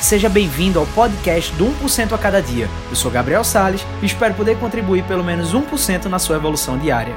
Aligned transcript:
Seja 0.00 0.28
bem-vindo 0.28 0.78
ao 0.78 0.86
podcast 0.86 1.52
do 1.56 1.66
1% 1.66 2.12
a 2.12 2.18
cada 2.18 2.40
dia. 2.40 2.66
Eu 2.88 2.94
sou 2.94 3.10
Gabriel 3.10 3.42
Sales 3.42 3.82
e 4.00 4.06
espero 4.06 4.32
poder 4.32 4.58
contribuir 4.58 5.06
pelo 5.06 5.24
menos 5.24 5.52
1% 5.52 6.04
na 6.04 6.20
sua 6.20 6.36
evolução 6.36 6.78
diária. 6.78 7.12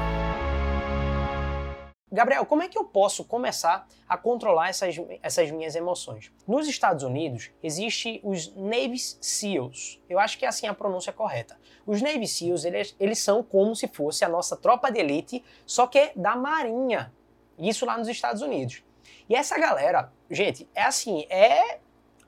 Gabriel, 2.10 2.44
como 2.44 2.62
é 2.62 2.68
que 2.68 2.76
eu 2.76 2.84
posso 2.84 3.24
começar 3.24 3.86
a 4.06 4.18
controlar 4.18 4.68
essas, 4.68 4.96
essas 5.22 5.50
minhas 5.52 5.76
emoções? 5.76 6.30
Nos 6.46 6.66
Estados 6.66 7.04
Unidos, 7.04 7.50
existe 7.62 8.20
os 8.22 8.54
Navy 8.56 8.98
SEALs. 8.98 10.00
Eu 10.10 10.18
acho 10.18 10.36
que 10.36 10.44
é 10.44 10.48
assim 10.48 10.66
a 10.66 10.74
pronúncia 10.74 11.12
correta. 11.12 11.56
Os 11.86 12.02
Navy 12.02 12.26
SEALs, 12.26 12.64
eles, 12.64 12.96
eles 12.98 13.20
são 13.20 13.44
como 13.44 13.76
se 13.76 13.86
fosse 13.86 14.24
a 14.24 14.28
nossa 14.28 14.56
tropa 14.56 14.90
de 14.90 14.98
elite, 14.98 15.42
só 15.64 15.86
que 15.86 16.10
da 16.16 16.34
Marinha. 16.34 17.12
Isso 17.56 17.86
lá 17.86 17.96
nos 17.96 18.08
Estados 18.08 18.42
Unidos. 18.42 18.82
E 19.28 19.36
essa 19.36 19.56
galera, 19.58 20.12
gente, 20.28 20.68
é 20.74 20.82
assim, 20.82 21.24
é 21.30 21.78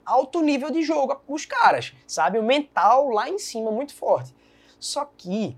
alto 0.04 0.40
nível 0.40 0.70
de 0.70 0.82
jogo 0.82 1.20
os 1.26 1.44
caras, 1.44 1.94
sabe? 2.06 2.38
O 2.38 2.42
mental 2.42 3.08
lá 3.10 3.28
em 3.28 3.38
cima 3.38 3.70
muito 3.70 3.94
forte. 3.94 4.34
Só 4.78 5.04
que 5.04 5.56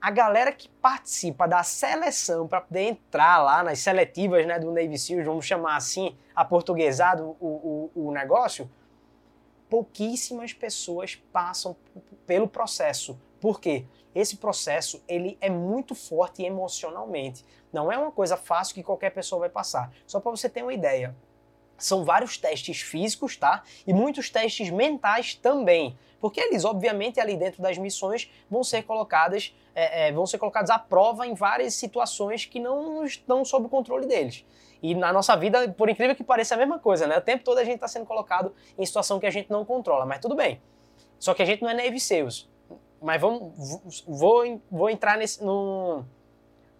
a 0.00 0.10
galera 0.10 0.52
que 0.52 0.68
participa 0.68 1.48
da 1.48 1.62
seleção 1.62 2.46
para 2.46 2.60
poder 2.60 2.82
entrar 2.82 3.42
lá 3.42 3.62
nas 3.62 3.78
seletivas 3.78 4.46
né, 4.46 4.58
do 4.58 4.70
Navy 4.70 4.98
Seals, 4.98 5.24
vamos 5.24 5.46
chamar 5.46 5.76
assim, 5.76 6.14
aportuguesado 6.34 7.36
o, 7.40 7.90
o, 7.94 8.08
o 8.08 8.12
negócio, 8.12 8.70
pouquíssimas 9.70 10.52
pessoas 10.52 11.16
passam 11.32 11.74
pelo 12.26 12.46
processo. 12.46 13.18
Por 13.40 13.60
quê? 13.60 13.86
Esse 14.14 14.36
processo 14.36 15.02
ele 15.08 15.36
é 15.40 15.48
muito 15.48 15.94
forte 15.94 16.42
emocionalmente. 16.42 17.44
Não 17.72 17.90
é 17.90 17.98
uma 17.98 18.12
coisa 18.12 18.36
fácil 18.36 18.74
que 18.74 18.82
qualquer 18.82 19.10
pessoa 19.10 19.40
vai 19.40 19.48
passar. 19.48 19.90
Só 20.06 20.20
para 20.20 20.30
você 20.30 20.48
ter 20.48 20.62
uma 20.62 20.72
ideia, 20.74 21.16
são 21.76 22.04
vários 22.04 22.36
testes 22.38 22.80
físicos, 22.80 23.36
tá? 23.36 23.62
E 23.86 23.92
muitos 23.92 24.30
testes 24.30 24.70
mentais 24.70 25.34
também. 25.34 25.96
Porque 26.20 26.40
eles, 26.40 26.64
obviamente, 26.64 27.20
ali 27.20 27.36
dentro 27.36 27.62
das 27.62 27.76
missões 27.76 28.30
vão 28.48 28.64
ser 28.64 28.82
colocadas, 28.84 29.54
é, 29.74 30.08
é, 30.08 30.12
vão 30.12 30.26
ser 30.26 30.38
colocados 30.38 30.70
à 30.70 30.78
prova 30.78 31.26
em 31.26 31.34
várias 31.34 31.74
situações 31.74 32.46
que 32.46 32.58
não 32.58 33.04
estão 33.04 33.44
sob 33.44 33.66
o 33.66 33.68
controle 33.68 34.06
deles. 34.06 34.44
E 34.82 34.94
na 34.94 35.12
nossa 35.12 35.36
vida, 35.36 35.68
por 35.70 35.88
incrível 35.88 36.14
que 36.14 36.24
pareça, 36.24 36.54
é 36.54 36.56
a 36.56 36.58
mesma 36.58 36.78
coisa, 36.78 37.06
né? 37.06 37.18
O 37.18 37.20
tempo 37.20 37.44
todo 37.44 37.58
a 37.58 37.64
gente 37.64 37.76
está 37.76 37.88
sendo 37.88 38.06
colocado 38.06 38.54
em 38.78 38.84
situação 38.86 39.20
que 39.20 39.26
a 39.26 39.30
gente 39.30 39.50
não 39.50 39.64
controla, 39.64 40.06
mas 40.06 40.18
tudo 40.18 40.34
bem. 40.34 40.60
Só 41.18 41.34
que 41.34 41.42
a 41.42 41.44
gente 41.44 41.62
não 41.62 41.70
é 41.70 41.74
Navy 41.74 42.00
Seals. 42.00 42.50
Mas 43.00 43.20
vamos, 43.20 44.02
vou, 44.06 44.60
vou 44.70 44.88
entrar 44.88 45.18
nesse, 45.18 45.44
no, 45.44 46.04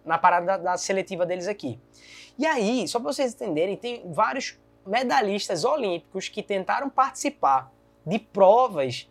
na 0.03 0.17
parada 0.17 0.45
da, 0.45 0.57
da 0.57 0.77
seletiva 0.77 1.25
deles 1.25 1.47
aqui. 1.47 1.79
E 2.37 2.45
aí, 2.45 2.87
só 2.87 2.99
para 2.99 3.13
vocês 3.13 3.33
entenderem, 3.33 3.77
tem 3.77 4.11
vários 4.11 4.57
medalhistas 4.85 5.63
olímpicos 5.63 6.29
que 6.29 6.43
tentaram 6.43 6.89
participar 6.89 7.71
de 8.05 8.19
provas 8.19 9.09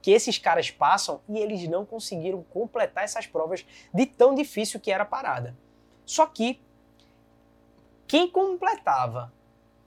que 0.00 0.12
esses 0.12 0.38
caras 0.38 0.70
passam 0.70 1.20
e 1.28 1.38
eles 1.38 1.66
não 1.68 1.84
conseguiram 1.84 2.42
completar 2.44 3.04
essas 3.04 3.26
provas 3.26 3.66
de 3.92 4.06
tão 4.06 4.34
difícil 4.34 4.78
que 4.78 4.92
era 4.92 5.02
a 5.02 5.06
parada. 5.06 5.56
Só 6.04 6.26
que 6.26 6.60
quem 8.06 8.30
completava, 8.30 9.32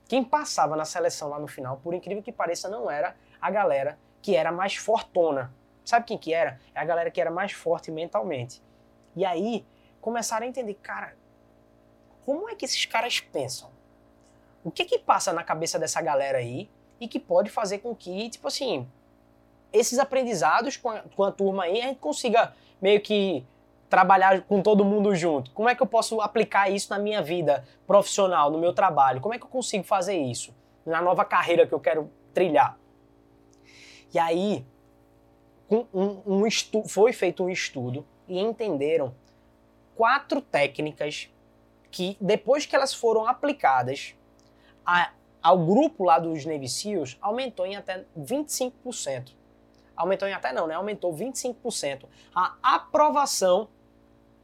quem 0.06 0.22
passava 0.22 0.76
na 0.76 0.84
seleção 0.84 1.28
lá 1.28 1.38
no 1.38 1.48
final, 1.48 1.78
por 1.78 1.94
incrível 1.94 2.22
que 2.22 2.30
pareça, 2.30 2.68
não 2.68 2.90
era 2.90 3.16
a 3.40 3.50
galera 3.50 3.98
que 4.20 4.36
era 4.36 4.52
mais 4.52 4.76
fortona. 4.76 5.52
Sabe 5.84 6.06
quem 6.06 6.18
que 6.18 6.32
era? 6.34 6.60
É 6.74 6.80
a 6.80 6.84
galera 6.84 7.10
que 7.10 7.20
era 7.20 7.30
mais 7.30 7.52
forte 7.52 7.90
mentalmente. 7.90 8.62
E 9.16 9.24
aí 9.24 9.66
começaram 10.00 10.46
a 10.46 10.48
entender, 10.48 10.74
cara, 10.74 11.16
como 12.24 12.48
é 12.48 12.54
que 12.54 12.64
esses 12.64 12.84
caras 12.84 13.18
pensam? 13.20 13.70
O 14.64 14.70
que 14.70 14.84
que 14.84 14.98
passa 14.98 15.32
na 15.32 15.42
cabeça 15.42 15.78
dessa 15.78 16.00
galera 16.00 16.38
aí 16.38 16.68
e 17.00 17.08
que 17.08 17.18
pode 17.18 17.50
fazer 17.50 17.78
com 17.78 17.94
que, 17.94 18.30
tipo 18.30 18.46
assim, 18.48 18.88
esses 19.72 19.98
aprendizados 19.98 20.76
com 20.76 20.90
a, 20.90 21.00
com 21.00 21.24
a 21.24 21.32
turma 21.32 21.64
aí 21.64 21.80
a 21.80 21.86
gente 21.86 21.98
consiga 21.98 22.52
meio 22.80 23.00
que 23.00 23.44
trabalhar 23.88 24.42
com 24.42 24.62
todo 24.62 24.84
mundo 24.84 25.14
junto? 25.14 25.50
Como 25.50 25.68
é 25.68 25.74
que 25.74 25.82
eu 25.82 25.86
posso 25.86 26.20
aplicar 26.20 26.70
isso 26.70 26.88
na 26.90 26.98
minha 26.98 27.20
vida 27.20 27.64
profissional, 27.86 28.50
no 28.50 28.58
meu 28.58 28.72
trabalho? 28.72 29.20
Como 29.20 29.34
é 29.34 29.38
que 29.38 29.44
eu 29.44 29.50
consigo 29.50 29.84
fazer 29.84 30.16
isso 30.16 30.54
na 30.86 31.02
nova 31.02 31.24
carreira 31.24 31.66
que 31.66 31.74
eu 31.74 31.80
quero 31.80 32.10
trilhar? 32.32 32.78
E 34.14 34.18
aí, 34.18 34.64
um, 35.70 35.86
um, 35.92 36.44
um 36.46 36.88
foi 36.88 37.12
feito 37.12 37.44
um 37.44 37.50
estudo 37.50 38.06
e 38.28 38.38
entenderam 38.38 39.14
quatro 39.94 40.40
técnicas 40.40 41.30
que, 41.90 42.16
depois 42.20 42.64
que 42.64 42.74
elas 42.74 42.94
foram 42.94 43.26
aplicadas 43.26 44.14
a, 44.84 45.10
ao 45.42 45.58
grupo 45.58 46.04
lá 46.04 46.18
dos 46.18 46.44
Navy 46.44 46.68
SEALs, 46.68 47.18
aumentou 47.20 47.66
em 47.66 47.76
até 47.76 48.04
25% 48.18 49.34
aumentou 49.96 50.28
em 50.28 50.32
até 50.32 50.52
não, 50.52 50.66
né? 50.66 50.74
Aumentou 50.74 51.14
25% 51.14 52.04
a 52.34 52.56
aprovação 52.62 53.68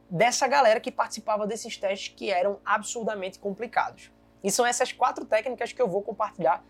dessa 0.09 0.47
galera 0.47 0.79
que 0.79 0.91
participava 0.91 1.45
desses 1.45 1.77
testes 1.77 2.13
que 2.15 2.31
eram 2.31 2.59
absurdamente 2.65 3.37
complicados. 3.37 4.11
E 4.43 4.49
são 4.49 4.65
essas 4.65 4.91
quatro 4.91 5.25
técnicas 5.25 5.71
que 5.71 5.81
eu 5.81 5.87
vou 5.87 6.01
compartilhar 6.01 6.63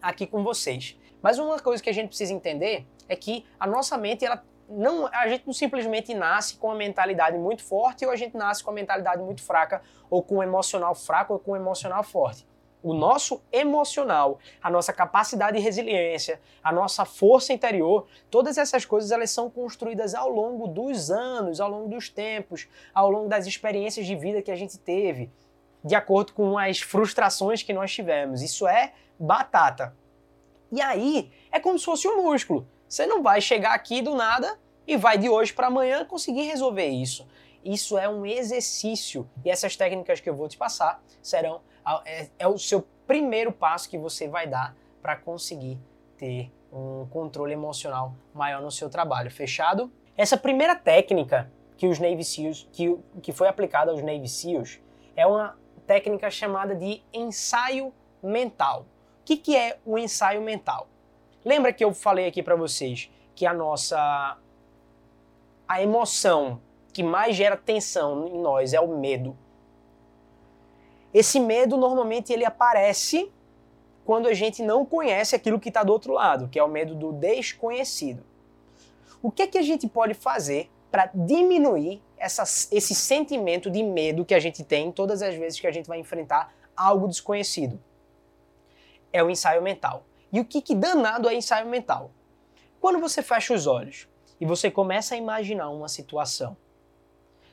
aqui 0.00 0.26
com 0.26 0.42
vocês. 0.42 0.98
Mas 1.20 1.38
uma 1.38 1.58
coisa 1.58 1.82
que 1.82 1.90
a 1.90 1.92
gente 1.92 2.08
precisa 2.08 2.32
entender 2.32 2.86
é 3.08 3.16
que 3.16 3.44
a 3.58 3.66
nossa 3.66 3.98
mente, 3.98 4.24
ela 4.24 4.42
não, 4.68 5.06
a 5.08 5.28
gente 5.28 5.46
não 5.46 5.52
simplesmente 5.52 6.14
nasce 6.14 6.56
com 6.56 6.68
uma 6.68 6.76
mentalidade 6.76 7.36
muito 7.36 7.62
forte 7.64 8.06
ou 8.06 8.12
a 8.12 8.16
gente 8.16 8.36
nasce 8.36 8.62
com 8.62 8.70
uma 8.70 8.76
mentalidade 8.76 9.20
muito 9.20 9.42
fraca 9.42 9.82
ou 10.08 10.22
com 10.22 10.36
um 10.36 10.42
emocional 10.42 10.94
fraco 10.94 11.34
ou 11.34 11.38
com 11.38 11.52
um 11.52 11.56
emocional 11.56 12.04
forte 12.04 12.46
o 12.82 12.94
nosso 12.94 13.42
emocional, 13.52 14.38
a 14.62 14.70
nossa 14.70 14.92
capacidade 14.92 15.56
de 15.56 15.62
resiliência, 15.62 16.40
a 16.62 16.72
nossa 16.72 17.04
força 17.04 17.52
interior, 17.52 18.06
todas 18.30 18.56
essas 18.56 18.84
coisas 18.84 19.10
elas 19.10 19.30
são 19.30 19.50
construídas 19.50 20.14
ao 20.14 20.28
longo 20.28 20.68
dos 20.68 21.10
anos, 21.10 21.60
ao 21.60 21.68
longo 21.68 21.88
dos 21.88 22.08
tempos, 22.08 22.68
ao 22.94 23.10
longo 23.10 23.28
das 23.28 23.46
experiências 23.46 24.06
de 24.06 24.14
vida 24.14 24.42
que 24.42 24.50
a 24.50 24.56
gente 24.56 24.78
teve, 24.78 25.30
de 25.82 25.94
acordo 25.94 26.32
com 26.32 26.56
as 26.56 26.80
frustrações 26.80 27.62
que 27.62 27.72
nós 27.72 27.92
tivemos. 27.92 28.42
Isso 28.42 28.66
é 28.66 28.92
batata. 29.18 29.94
E 30.70 30.80
aí 30.80 31.30
é 31.50 31.58
como 31.58 31.78
se 31.78 31.84
fosse 31.84 32.06
um 32.06 32.22
músculo. 32.22 32.66
Você 32.88 33.06
não 33.06 33.22
vai 33.22 33.40
chegar 33.40 33.74
aqui 33.74 34.00
do 34.00 34.14
nada 34.14 34.58
e 34.86 34.96
vai 34.96 35.18
de 35.18 35.28
hoje 35.28 35.52
para 35.52 35.66
amanhã 35.66 36.04
conseguir 36.04 36.42
resolver 36.42 36.86
isso. 36.86 37.26
Isso 37.64 37.98
é 37.98 38.08
um 38.08 38.24
exercício 38.24 39.28
e 39.44 39.50
essas 39.50 39.76
técnicas 39.76 40.20
que 40.20 40.28
eu 40.28 40.34
vou 40.34 40.48
te 40.48 40.56
passar 40.56 41.02
serão 41.22 41.60
é, 42.04 42.28
é 42.38 42.46
o 42.46 42.58
seu 42.58 42.86
primeiro 43.06 43.52
passo 43.52 43.88
que 43.88 43.98
você 43.98 44.28
vai 44.28 44.46
dar 44.46 44.76
para 45.00 45.16
conseguir 45.16 45.78
ter 46.16 46.52
um 46.72 47.06
controle 47.06 47.52
emocional 47.52 48.14
maior 48.34 48.60
no 48.60 48.70
seu 48.70 48.90
trabalho. 48.90 49.30
Fechado? 49.30 49.90
Essa 50.16 50.36
primeira 50.36 50.76
técnica 50.76 51.50
que 51.76 51.86
os 51.86 51.98
Navy 51.98 52.24
SEALs, 52.24 52.68
que, 52.72 52.98
que 53.22 53.32
foi 53.32 53.48
aplicada 53.48 53.90
aos 53.90 54.02
Navy 54.02 54.28
SEALs, 54.28 54.80
é 55.16 55.26
uma 55.26 55.56
técnica 55.86 56.30
chamada 56.30 56.74
de 56.74 57.02
ensaio 57.12 57.94
mental. 58.22 58.82
O 58.82 59.24
que, 59.24 59.36
que 59.36 59.56
é 59.56 59.78
o 59.86 59.96
ensaio 59.96 60.42
mental? 60.42 60.88
Lembra 61.44 61.72
que 61.72 61.84
eu 61.84 61.94
falei 61.94 62.26
aqui 62.26 62.42
para 62.42 62.56
vocês 62.56 63.10
que 63.34 63.46
a 63.46 63.54
nossa 63.54 64.36
a 65.66 65.82
emoção 65.82 66.60
que 66.98 67.02
mais 67.04 67.36
gera 67.36 67.56
tensão 67.56 68.26
em 68.26 68.40
nós 68.40 68.74
é 68.74 68.80
o 68.80 68.88
medo. 68.88 69.38
Esse 71.14 71.38
medo 71.38 71.76
normalmente 71.76 72.32
ele 72.32 72.44
aparece 72.44 73.30
quando 74.04 74.26
a 74.26 74.34
gente 74.34 74.64
não 74.64 74.84
conhece 74.84 75.36
aquilo 75.36 75.60
que 75.60 75.68
está 75.68 75.84
do 75.84 75.92
outro 75.92 76.12
lado, 76.12 76.48
que 76.48 76.58
é 76.58 76.64
o 76.64 76.66
medo 76.66 76.96
do 76.96 77.12
desconhecido. 77.12 78.24
O 79.22 79.30
que 79.30 79.42
é 79.42 79.46
que 79.46 79.56
a 79.56 79.62
gente 79.62 79.86
pode 79.86 80.12
fazer 80.12 80.72
para 80.90 81.08
diminuir 81.14 82.02
essa, 82.16 82.42
esse 82.42 82.96
sentimento 82.96 83.70
de 83.70 83.84
medo 83.84 84.24
que 84.24 84.34
a 84.34 84.40
gente 84.40 84.64
tem 84.64 84.90
todas 84.90 85.22
as 85.22 85.36
vezes 85.36 85.60
que 85.60 85.68
a 85.68 85.72
gente 85.72 85.86
vai 85.86 86.00
enfrentar 86.00 86.52
algo 86.76 87.06
desconhecido? 87.06 87.80
É 89.12 89.22
o 89.22 89.30
ensaio 89.30 89.62
mental. 89.62 90.04
E 90.32 90.40
o 90.40 90.44
que, 90.44 90.60
que 90.60 90.74
danado 90.74 91.28
é 91.28 91.34
ensaio 91.34 91.68
mental? 91.68 92.10
Quando 92.80 92.98
você 92.98 93.22
fecha 93.22 93.54
os 93.54 93.68
olhos 93.68 94.08
e 94.40 94.44
você 94.44 94.68
começa 94.68 95.14
a 95.14 95.16
imaginar 95.16 95.70
uma 95.70 95.86
situação 95.86 96.56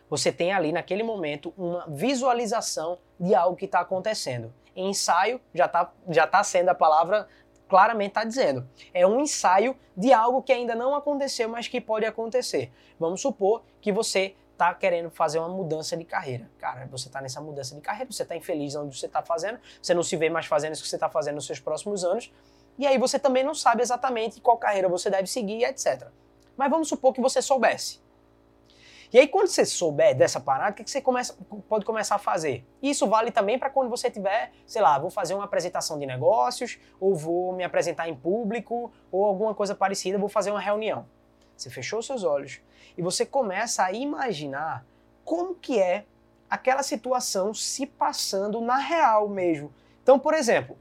você 0.10 0.32
tem 0.32 0.52
ali 0.52 0.72
naquele 0.72 1.04
momento 1.04 1.54
uma 1.58 1.86
visualização 1.88 2.98
de 3.20 3.34
algo 3.34 3.56
que 3.56 3.66
está 3.66 3.80
acontecendo. 3.80 4.54
Em 4.76 4.90
ensaio 4.90 5.40
já 5.54 5.66
está 5.66 5.92
já 6.10 6.28
tá 6.28 6.44
sendo 6.44 6.70
a 6.70 6.76
palavra 6.76 7.28
claramente 7.68 8.10
está 8.10 8.24
dizendo. 8.24 8.68
É 8.94 9.06
um 9.06 9.20
ensaio 9.20 9.76
de 9.96 10.14
algo 10.14 10.42
que 10.42 10.52
ainda 10.52 10.76
não 10.76 10.96
aconteceu, 10.96 11.50
mas 11.50 11.68
que 11.68 11.82
pode 11.82 12.06
acontecer. 12.06 12.72
Vamos 13.00 13.22
supor 13.22 13.64
que 13.82 13.92
você 13.92 14.36
está 14.52 14.74
querendo 14.74 15.10
fazer 15.10 15.40
uma 15.40 15.50
mudança 15.50 15.98
de 15.98 16.06
carreira. 16.06 16.50
Cara, 16.58 16.88
você 16.88 17.08
está 17.08 17.22
nessa 17.22 17.42
mudança 17.42 17.76
de 17.76 17.82
carreira, 17.82 18.12
você 18.12 18.24
está 18.24 18.36
infeliz 18.36 18.76
onde 18.76 18.98
você 18.98 19.06
está 19.06 19.22
fazendo, 19.22 19.60
você 19.82 19.94
não 19.94 20.04
se 20.04 20.16
vê 20.16 20.30
mais 20.30 20.46
fazendo 20.46 20.74
isso 20.74 20.84
que 20.84 20.90
você 20.90 20.96
está 20.96 21.10
fazendo 21.10 21.36
nos 21.36 21.46
seus 21.46 21.60
próximos 21.60 22.04
anos, 22.06 22.32
e 22.78 22.88
aí 22.88 22.98
você 22.98 23.20
também 23.20 23.44
não 23.44 23.54
sabe 23.54 23.82
exatamente 23.82 24.40
qual 24.40 24.58
carreira 24.58 24.88
você 24.88 25.10
deve 25.10 25.28
seguir, 25.28 25.64
etc. 25.64 26.08
Mas 26.56 26.70
vamos 26.70 26.88
supor 26.88 27.14
que 27.14 27.22
você 27.22 27.42
soubesse. 27.42 28.00
E 29.16 29.18
aí, 29.20 29.30
quando 29.30 29.48
você 29.48 29.64
souber 29.64 30.14
dessa 30.14 30.42
parada, 30.42 30.72
o 30.72 30.74
que 30.74 30.92
você 30.92 31.00
começa, 31.00 31.38
pode 31.70 31.86
começar 31.86 32.16
a 32.16 32.18
fazer? 32.18 32.68
Isso 32.84 33.08
vale 33.08 33.32
também 33.32 33.58
para 33.58 33.70
quando 33.70 33.90
você 33.90 34.12
tiver, 34.12 34.52
sei 34.68 34.82
lá, 34.82 35.00
vou 35.00 35.10
fazer 35.10 35.34
uma 35.34 35.46
apresentação 35.46 35.98
de 35.98 36.06
negócios, 36.06 36.78
ou 37.00 37.16
vou 37.16 37.54
me 37.54 37.64
apresentar 37.64 38.10
em 38.10 38.14
público, 38.14 38.92
ou 39.10 39.24
alguma 39.24 39.56
coisa 39.56 39.74
parecida, 39.74 40.18
vou 40.18 40.28
fazer 40.28 40.52
uma 40.52 40.60
reunião. 40.60 41.06
Você 41.56 41.70
fechou 41.70 42.02
seus 42.02 42.26
olhos 42.26 42.60
e 42.98 43.02
você 43.02 43.26
começa 43.26 43.86
a 43.86 43.94
imaginar 43.94 44.86
como 45.24 45.56
que 45.56 45.80
é 45.80 46.04
aquela 46.50 46.84
situação 46.84 47.54
se 47.54 47.86
passando 47.86 48.60
na 48.60 48.76
real 48.76 49.30
mesmo. 49.30 49.74
Então, 50.04 50.20
por 50.20 50.34
exemplo, 50.34 50.78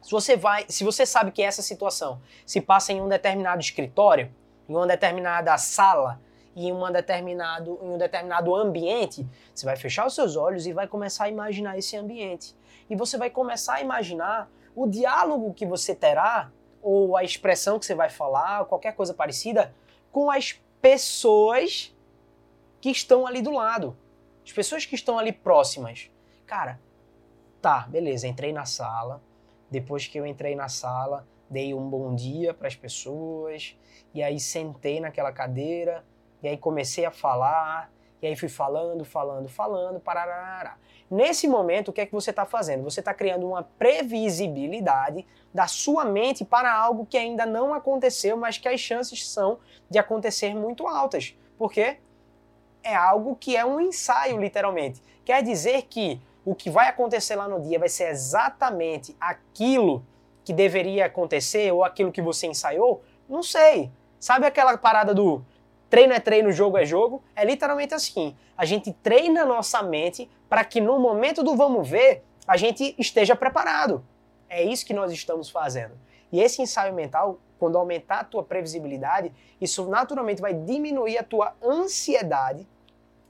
se 0.00 0.10
você 0.10 0.34
vai, 0.34 0.64
se 0.66 0.82
você 0.82 1.04
sabe 1.04 1.30
que 1.30 1.42
essa 1.42 1.60
situação 1.60 2.22
se 2.46 2.58
passa 2.58 2.94
em 2.94 3.02
um 3.02 3.08
determinado 3.08 3.60
escritório, 3.60 4.34
em 4.66 4.74
uma 4.74 4.86
determinada 4.86 5.58
sala, 5.58 6.24
em, 6.56 6.72
uma 6.72 6.90
determinado, 6.90 7.78
em 7.82 7.90
um 7.90 7.98
determinado 7.98 8.54
ambiente, 8.54 9.28
você 9.54 9.66
vai 9.66 9.76
fechar 9.76 10.06
os 10.06 10.14
seus 10.14 10.36
olhos 10.36 10.66
e 10.66 10.72
vai 10.72 10.88
começar 10.88 11.24
a 11.24 11.28
imaginar 11.28 11.76
esse 11.76 11.96
ambiente. 11.96 12.56
E 12.88 12.96
você 12.96 13.18
vai 13.18 13.28
começar 13.28 13.74
a 13.74 13.80
imaginar 13.82 14.50
o 14.74 14.86
diálogo 14.86 15.52
que 15.52 15.66
você 15.66 15.94
terá, 15.94 16.50
ou 16.82 17.16
a 17.16 17.22
expressão 17.22 17.78
que 17.78 17.84
você 17.84 17.94
vai 17.94 18.08
falar, 18.08 18.64
qualquer 18.64 18.94
coisa 18.94 19.12
parecida, 19.12 19.74
com 20.10 20.30
as 20.30 20.52
pessoas 20.80 21.94
que 22.80 22.90
estão 22.90 23.26
ali 23.26 23.42
do 23.42 23.50
lado. 23.50 23.96
As 24.44 24.52
pessoas 24.52 24.86
que 24.86 24.94
estão 24.94 25.18
ali 25.18 25.32
próximas. 25.32 26.10
Cara, 26.46 26.80
tá, 27.60 27.80
beleza, 27.88 28.28
entrei 28.28 28.52
na 28.52 28.64
sala. 28.64 29.20
Depois 29.70 30.06
que 30.06 30.18
eu 30.18 30.24
entrei 30.24 30.54
na 30.54 30.68
sala, 30.68 31.26
dei 31.50 31.74
um 31.74 31.90
bom 31.90 32.14
dia 32.14 32.54
para 32.54 32.68
as 32.68 32.76
pessoas, 32.76 33.76
e 34.14 34.22
aí 34.22 34.38
sentei 34.38 35.00
naquela 35.00 35.32
cadeira, 35.32 36.04
e 36.42 36.48
aí 36.48 36.56
comecei 36.56 37.04
a 37.04 37.10
falar, 37.10 37.90
e 38.20 38.26
aí 38.26 38.36
fui 38.36 38.48
falando, 38.48 39.04
falando, 39.04 39.48
falando, 39.48 40.00
parará. 40.00 40.76
Nesse 41.10 41.46
momento, 41.46 41.88
o 41.88 41.92
que 41.92 42.00
é 42.00 42.06
que 42.06 42.12
você 42.12 42.30
está 42.30 42.44
fazendo? 42.44 42.82
Você 42.82 43.00
está 43.00 43.14
criando 43.14 43.46
uma 43.46 43.62
previsibilidade 43.62 45.24
da 45.54 45.66
sua 45.68 46.04
mente 46.04 46.44
para 46.44 46.72
algo 46.72 47.06
que 47.06 47.16
ainda 47.16 47.46
não 47.46 47.72
aconteceu, 47.72 48.36
mas 48.36 48.58
que 48.58 48.68
as 48.68 48.80
chances 48.80 49.28
são 49.28 49.58
de 49.88 49.98
acontecer 49.98 50.54
muito 50.54 50.86
altas. 50.86 51.36
Porque 51.56 51.98
é 52.82 52.94
algo 52.94 53.36
que 53.36 53.56
é 53.56 53.64
um 53.64 53.80
ensaio, 53.80 54.40
literalmente. 54.40 55.00
Quer 55.24 55.42
dizer 55.42 55.82
que 55.82 56.20
o 56.44 56.54
que 56.54 56.70
vai 56.70 56.88
acontecer 56.88 57.36
lá 57.36 57.48
no 57.48 57.60
dia 57.60 57.78
vai 57.78 57.88
ser 57.88 58.08
exatamente 58.10 59.16
aquilo 59.20 60.04
que 60.44 60.52
deveria 60.52 61.06
acontecer 61.06 61.72
ou 61.72 61.84
aquilo 61.84 62.12
que 62.12 62.22
você 62.22 62.46
ensaiou? 62.46 63.02
Não 63.28 63.42
sei. 63.42 63.90
Sabe 64.18 64.46
aquela 64.46 64.76
parada 64.76 65.14
do 65.14 65.44
treino 65.88 66.12
é 66.12 66.20
treino, 66.20 66.52
jogo 66.52 66.78
é 66.78 66.84
jogo, 66.84 67.22
é 67.34 67.44
literalmente 67.44 67.94
assim. 67.94 68.36
A 68.56 68.64
gente 68.64 68.92
treina 68.92 69.44
nossa 69.44 69.82
mente 69.82 70.30
para 70.48 70.64
que 70.64 70.80
no 70.80 70.98
momento 70.98 71.42
do 71.42 71.56
vamos 71.56 71.88
ver, 71.88 72.22
a 72.46 72.56
gente 72.56 72.94
esteja 72.98 73.34
preparado. 73.34 74.04
É 74.48 74.62
isso 74.62 74.86
que 74.86 74.94
nós 74.94 75.10
estamos 75.12 75.50
fazendo. 75.50 75.98
E 76.30 76.40
esse 76.40 76.62
ensaio 76.62 76.94
mental, 76.94 77.38
quando 77.58 77.76
aumentar 77.78 78.20
a 78.20 78.24
tua 78.24 78.42
previsibilidade, 78.42 79.32
isso 79.60 79.88
naturalmente 79.88 80.40
vai 80.40 80.54
diminuir 80.54 81.18
a 81.18 81.22
tua 81.22 81.54
ansiedade. 81.62 82.66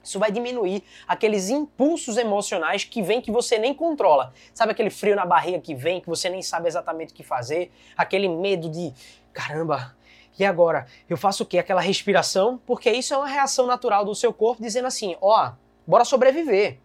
Isso 0.02 0.20
vai 0.20 0.31
diminuir 0.31 0.85
aqueles 1.06 1.50
impulsos 1.50 2.17
emocionais 2.17 2.85
que 2.85 3.02
vem 3.02 3.20
que 3.20 3.32
você 3.32 3.59
nem 3.59 3.75
controla. 3.75 4.32
Sabe 4.55 4.73
aquele 4.73 4.91
frio 4.91 5.17
na 5.17 5.26
barriga 5.26 5.59
que 5.59 5.75
vem, 5.75 6.00
que 6.00 6.09
você 6.09 6.29
nem 6.29 6.43
sabe 6.43 6.69
exatamente 6.69 7.12
o 7.12 7.14
que 7.14 7.25
fazer? 7.25 7.73
Aquele 7.97 8.29
medo 8.29 8.69
de, 8.69 8.93
caramba, 9.32 9.97
e 10.38 10.44
agora, 10.44 10.87
eu 11.09 11.17
faço 11.17 11.43
o 11.43 11.47
quê? 11.47 11.59
Aquela 11.59 11.81
respiração, 11.81 12.61
porque 12.67 12.91
isso 12.91 13.15
é 13.15 13.17
uma 13.17 13.27
reação 13.27 13.67
natural 13.67 14.05
do 14.05 14.15
seu 14.15 14.33
corpo 14.33 14.62
dizendo 14.62 14.87
assim, 14.87 15.17
ó, 15.21 15.49
oh, 15.49 15.53
bora 15.87 16.05
sobreviver. 16.05 16.79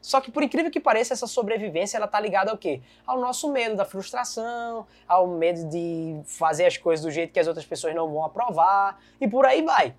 Só 0.00 0.20
que 0.20 0.30
por 0.30 0.42
incrível 0.42 0.70
que 0.70 0.80
pareça, 0.80 1.14
essa 1.14 1.26
sobrevivência 1.26 1.96
ela 1.96 2.06
tá 2.06 2.20
ligada 2.20 2.50
ao 2.50 2.58
quê? 2.58 2.82
Ao 3.06 3.18
nosso 3.18 3.50
medo 3.50 3.74
da 3.74 3.86
frustração, 3.86 4.86
ao 5.08 5.26
medo 5.26 5.66
de 5.68 6.20
fazer 6.26 6.66
as 6.66 6.76
coisas 6.76 7.04
do 7.04 7.10
jeito 7.10 7.32
que 7.32 7.40
as 7.40 7.46
outras 7.46 7.64
pessoas 7.64 7.94
não 7.94 8.12
vão 8.12 8.24
aprovar 8.24 9.00
e 9.18 9.26
por 9.26 9.46
aí 9.46 9.62
vai. 9.62 9.94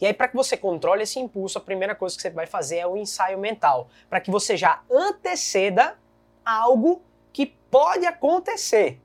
E 0.00 0.06
aí 0.06 0.12
para 0.12 0.26
que 0.26 0.34
você 0.34 0.56
controle 0.56 1.04
esse 1.04 1.18
impulso, 1.20 1.58
a 1.58 1.60
primeira 1.60 1.94
coisa 1.94 2.16
que 2.16 2.22
você 2.22 2.30
vai 2.30 2.46
fazer 2.46 2.78
é 2.78 2.86
o 2.86 2.96
ensaio 2.96 3.38
mental, 3.38 3.88
para 4.10 4.20
que 4.20 4.32
você 4.32 4.56
já 4.56 4.82
anteceda 4.90 5.96
algo 6.44 7.02
que 7.32 7.46
pode 7.46 8.04
acontecer. 8.04 9.00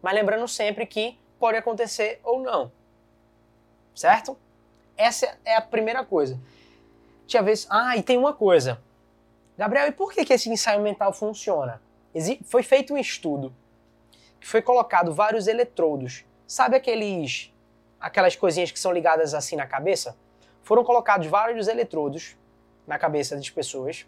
Mas 0.00 0.14
lembrando 0.14 0.48
sempre 0.48 0.86
que 0.86 1.18
pode 1.44 1.58
acontecer 1.58 2.20
ou 2.24 2.40
não. 2.40 2.72
Certo? 3.94 4.34
Essa 4.96 5.36
é 5.44 5.56
a 5.56 5.60
primeira 5.60 6.02
coisa. 6.02 6.40
Tinha 7.26 7.42
vez. 7.42 7.66
Ah, 7.68 7.98
e 7.98 8.02
tem 8.02 8.16
uma 8.16 8.32
coisa. 8.32 8.80
Gabriel, 9.54 9.88
e 9.88 9.92
por 9.92 10.10
que, 10.10 10.24
que 10.24 10.32
esse 10.32 10.48
ensaio 10.48 10.80
mental 10.80 11.12
funciona? 11.12 11.82
Foi 12.46 12.62
feito 12.62 12.94
um 12.94 12.96
estudo 12.96 13.54
que 14.40 14.46
foi 14.46 14.62
colocado 14.62 15.12
vários 15.12 15.46
eletrodos. 15.46 16.24
Sabe 16.46 16.76
aqueles 16.76 17.52
aquelas 18.00 18.34
coisinhas 18.34 18.70
que 18.70 18.80
são 18.80 18.90
ligadas 18.90 19.34
assim 19.34 19.54
na 19.54 19.66
cabeça? 19.66 20.16
Foram 20.62 20.82
colocados 20.82 21.26
vários 21.26 21.68
eletrodos 21.68 22.38
na 22.86 22.98
cabeça 22.98 23.36
das 23.36 23.50
pessoas 23.50 24.06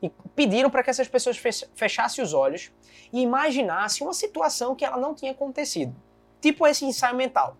e 0.00 0.08
pediram 0.36 0.70
para 0.70 0.84
que 0.84 0.90
essas 0.90 1.08
pessoas 1.08 1.36
fechassem 1.74 2.22
os 2.22 2.32
olhos 2.32 2.70
e 3.12 3.22
imaginassem 3.22 4.06
uma 4.06 4.14
situação 4.14 4.76
que 4.76 4.84
ela 4.84 4.98
não 4.98 5.16
tinha 5.16 5.32
acontecido. 5.32 6.05
Tipo 6.40 6.66
esse 6.66 6.84
ensaio 6.84 7.16
mental. 7.16 7.56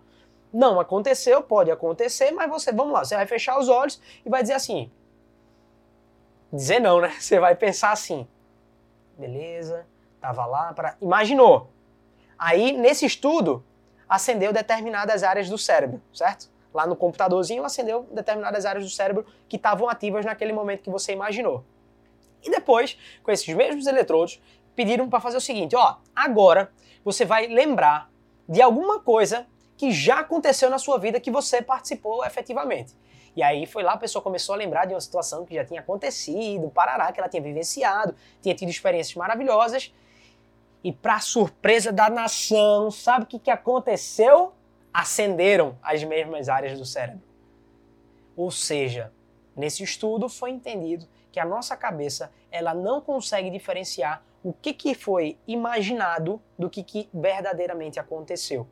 Não 0.53 0.81
aconteceu, 0.81 1.43
pode 1.43 1.71
acontecer, 1.71 2.31
mas 2.31 2.49
você, 2.49 2.73
vamos 2.73 2.93
lá, 2.93 3.05
você 3.05 3.17
vai 3.17 3.27
fechar 3.27 3.59
os 3.59 3.69
olhos 3.69 4.01
e 4.25 4.29
vai 4.29 4.43
dizer 4.43 4.55
assim. 4.55 4.91
Dizer 6.53 6.81
não, 6.81 7.01
né? 7.01 7.11
Você 7.19 7.41
vai 7.41 7.55
pensar 7.55 7.91
assim. 7.91 8.27
Beleza, 9.19 9.87
tava 10.21 10.47
lá 10.47 10.73
para. 10.73 10.97
Imaginou. 11.01 11.69
Aí, 12.39 12.73
nesse 12.73 13.05
estudo, 13.05 13.65
acendeu 14.09 14.53
determinadas 14.53 15.23
áreas 15.23 15.49
do 15.49 15.59
cérebro, 15.59 16.01
certo? 16.15 16.49
Lá 16.73 16.87
no 16.87 16.95
computadorzinho 16.95 17.65
acendeu 17.65 18.07
determinadas 18.13 18.67
áreas 18.67 18.85
do 18.85 18.91
cérebro 18.91 19.27
que 19.49 19.57
estavam 19.57 19.89
ativas 19.89 20.25
naquele 20.25 20.53
momento 20.53 20.83
que 20.83 20.91
você 20.91 21.13
imaginou. 21.13 21.65
E 22.43 22.51
depois, 22.51 22.99
com 23.23 23.31
esses 23.31 23.53
mesmos 23.55 23.87
eletrodos, 23.87 24.41
pediram 24.75 25.09
para 25.09 25.21
fazer 25.21 25.39
o 25.39 25.41
seguinte: 25.41 25.75
ó, 25.75 25.97
agora 26.15 26.71
você 27.05 27.25
vai 27.25 27.47
lembrar 27.47 28.11
de 28.49 28.63
alguma 28.63 29.01
coisa 29.01 29.47
que 29.77 29.91
já 29.91 30.21
aconteceu 30.21 30.71
na 30.71 30.79
sua 30.79 30.99
vida 30.99 31.21
que 31.21 31.31
você 31.31 31.61
participou 31.61 32.25
efetivamente. 32.25 32.95
E 33.35 33.43
aí 33.43 33.67
foi 33.67 33.83
lá, 33.83 33.93
a 33.93 33.99
pessoa 33.99 34.23
começou 34.23 34.55
a 34.55 34.59
lembrar 34.59 34.87
de 34.87 34.95
uma 34.95 35.01
situação 35.01 35.45
que 35.45 35.55
já 35.55 35.65
tinha 35.65 35.81
acontecido, 35.81 36.71
parará, 36.71 37.13
que 37.13 37.21
ela 37.21 37.29
tinha 37.29 37.43
vivenciado, 37.43 38.15
tinha 38.41 38.55
tido 38.55 38.71
experiências 38.71 39.15
maravilhosas. 39.15 39.93
E 40.83 40.91
para 40.91 41.21
surpresa 41.21 41.93
da 41.93 42.09
nação, 42.09 42.91
sabe 42.91 43.25
o 43.25 43.29
que, 43.29 43.39
que 43.39 43.51
aconteceu? 43.51 44.55
Acenderam 44.93 45.77
as 45.83 46.03
mesmas 46.03 46.49
áreas 46.49 46.79
do 46.79 46.87
cérebro. 46.87 47.23
Ou 48.35 48.51
seja, 48.51 49.13
nesse 49.55 49.83
estudo 49.83 50.29
foi 50.31 50.51
entendido 50.51 51.07
que 51.37 51.41
a 51.41 51.45
nossa 51.45 51.77
cabeça 51.77 52.33
ela 52.51 52.73
não 52.73 52.99
consegue 52.99 53.51
diferenciar 53.51 54.25
o 54.43 54.55
que, 54.55 54.73
que 54.73 54.95
foi 54.95 55.37
imaginado 55.47 56.41
do 56.59 56.71
que, 56.71 56.83
que 56.83 57.11
verdadeiramente 57.13 58.01
aconteceu. 58.01 58.67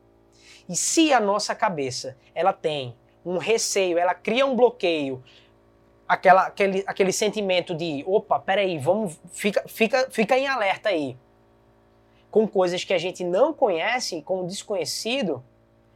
E 0.67 0.75
se 0.75 1.13
a 1.13 1.19
nossa 1.19 1.53
cabeça 1.53 2.17
ela 2.33 2.51
tem 2.51 2.95
um 3.23 3.37
receio, 3.37 3.99
ela 3.99 4.15
cria 4.15 4.47
um 4.47 4.55
bloqueio, 4.55 5.23
aquela, 6.07 6.47
aquele, 6.47 6.83
aquele 6.87 7.11
sentimento 7.11 7.75
de 7.75 8.03
opa, 8.07 8.39
peraí, 8.39 8.79
vamos, 8.79 9.21
fica, 9.27 9.63
fica, 9.67 10.09
fica 10.09 10.35
em 10.35 10.47
alerta 10.47 10.89
aí. 10.89 11.15
Com 12.31 12.47
coisas 12.47 12.83
que 12.83 12.95
a 12.95 12.97
gente 12.97 13.23
não 13.23 13.53
conhece, 13.53 14.23
com 14.23 14.41
o 14.41 14.47
desconhecido, 14.47 15.45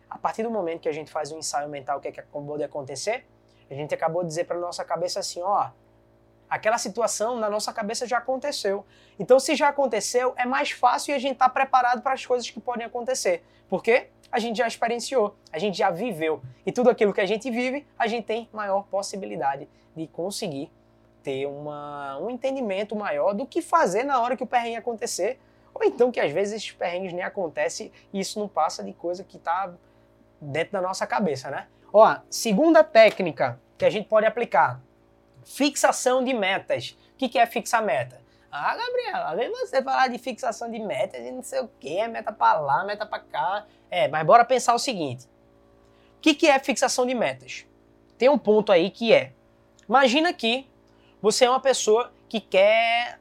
a 0.07 0.19
partir 0.19 0.43
do 0.43 0.51
momento 0.51 0.81
que 0.81 0.89
a 0.89 0.93
gente 0.93 1.09
faz 1.09 1.31
um 1.31 1.39
ensaio 1.39 1.67
mental, 1.67 1.97
o 1.97 1.99
que, 1.99 2.09
é 2.09 2.11
que 2.11 2.19
acabou 2.19 2.59
de 2.59 2.63
acontecer? 2.63 3.25
A 3.71 3.73
gente 3.73 3.91
acabou 3.91 4.21
de 4.21 4.27
dizer 4.27 4.43
para 4.43 4.59
nossa 4.59 4.85
cabeça 4.85 5.19
assim, 5.19 5.41
ó, 5.41 5.71
aquela 6.49 6.77
situação 6.77 7.37
na 7.37 7.49
nossa 7.49 7.71
cabeça 7.71 8.07
já 8.07 8.17
aconteceu. 8.17 8.85
Então, 9.19 9.39
se 9.39 9.55
já 9.55 9.69
aconteceu, 9.69 10.33
é 10.35 10.45
mais 10.45 10.71
fácil 10.71 11.11
e 11.11 11.15
a 11.15 11.19
gente 11.19 11.33
estar 11.33 11.49
tá 11.49 11.53
preparado 11.53 12.01
para 12.01 12.13
as 12.13 12.25
coisas 12.25 12.49
que 12.49 12.59
podem 12.59 12.85
acontecer. 12.85 13.43
Porque 13.69 14.07
a 14.31 14.39
gente 14.39 14.57
já 14.57 14.67
experienciou, 14.67 15.35
a 15.51 15.59
gente 15.59 15.77
já 15.77 15.89
viveu. 15.89 16.41
E 16.65 16.71
tudo 16.71 16.89
aquilo 16.89 17.13
que 17.13 17.21
a 17.21 17.25
gente 17.25 17.49
vive, 17.51 17.85
a 17.97 18.07
gente 18.07 18.25
tem 18.25 18.49
maior 18.51 18.83
possibilidade 18.83 19.67
de 19.95 20.07
conseguir 20.07 20.71
ter 21.21 21.45
uma, 21.45 22.17
um 22.19 22.29
entendimento 22.29 22.95
maior 22.95 23.33
do 23.33 23.45
que 23.45 23.61
fazer 23.61 24.03
na 24.03 24.19
hora 24.21 24.35
que 24.35 24.43
o 24.43 24.47
perrengue 24.47 24.77
acontecer. 24.77 25.39
Ou 25.73 25.83
então 25.83 26.11
que 26.11 26.19
às 26.19 26.31
vezes 26.31 26.55
esses 26.55 26.71
perrengues 26.71 27.13
nem 27.13 27.23
acontecem 27.23 27.91
e 28.11 28.19
isso 28.19 28.39
não 28.39 28.47
passa 28.47 28.83
de 28.83 28.93
coisa 28.93 29.23
que 29.23 29.37
está 29.37 29.71
dentro 30.41 30.73
da 30.73 30.81
nossa 30.81 31.05
cabeça, 31.05 31.49
né? 31.49 31.67
Ó, 31.91 32.17
segunda 32.29 32.83
técnica 32.83 33.59
que 33.77 33.85
a 33.85 33.89
gente 33.89 34.07
pode 34.07 34.25
aplicar 34.25 34.81
Fixação 35.49 36.23
de 36.23 36.33
metas. 36.33 36.97
O 37.13 37.17
que, 37.17 37.37
é 37.37 37.45
fixar 37.45 37.83
meta? 37.83 38.21
Ah, 38.51 38.75
Gabriela, 38.75 39.35
vem 39.35 39.51
você 39.51 39.83
falar 39.83 40.07
de 40.07 40.17
fixação 40.17 40.71
de 40.71 40.79
metas 40.79 41.25
e 41.25 41.31
não 41.31 41.43
sei 41.43 41.59
o 41.59 41.69
que, 41.79 41.97
é 41.97 42.07
meta 42.07 42.31
para 42.31 42.59
lá, 42.59 42.83
meta 42.83 43.05
para 43.05 43.19
cá. 43.19 43.65
É, 43.91 44.07
mas 44.07 44.25
bora 44.25 44.45
pensar 44.45 44.73
o 44.73 44.79
seguinte: 44.79 45.25
o 45.25 46.21
que, 46.21 46.33
que 46.33 46.47
é 46.47 46.57
fixação 46.59 47.05
de 47.05 47.13
metas? 47.13 47.65
tem 48.19 48.29
um 48.29 48.37
ponto 48.37 48.71
aí 48.71 48.91
que 48.91 49.11
é: 49.11 49.31
imagina 49.87 50.31
que 50.31 50.67
você 51.19 51.45
é 51.45 51.49
uma 51.49 51.61
pessoa 51.61 52.11
que 52.27 52.39
quer, 52.39 53.19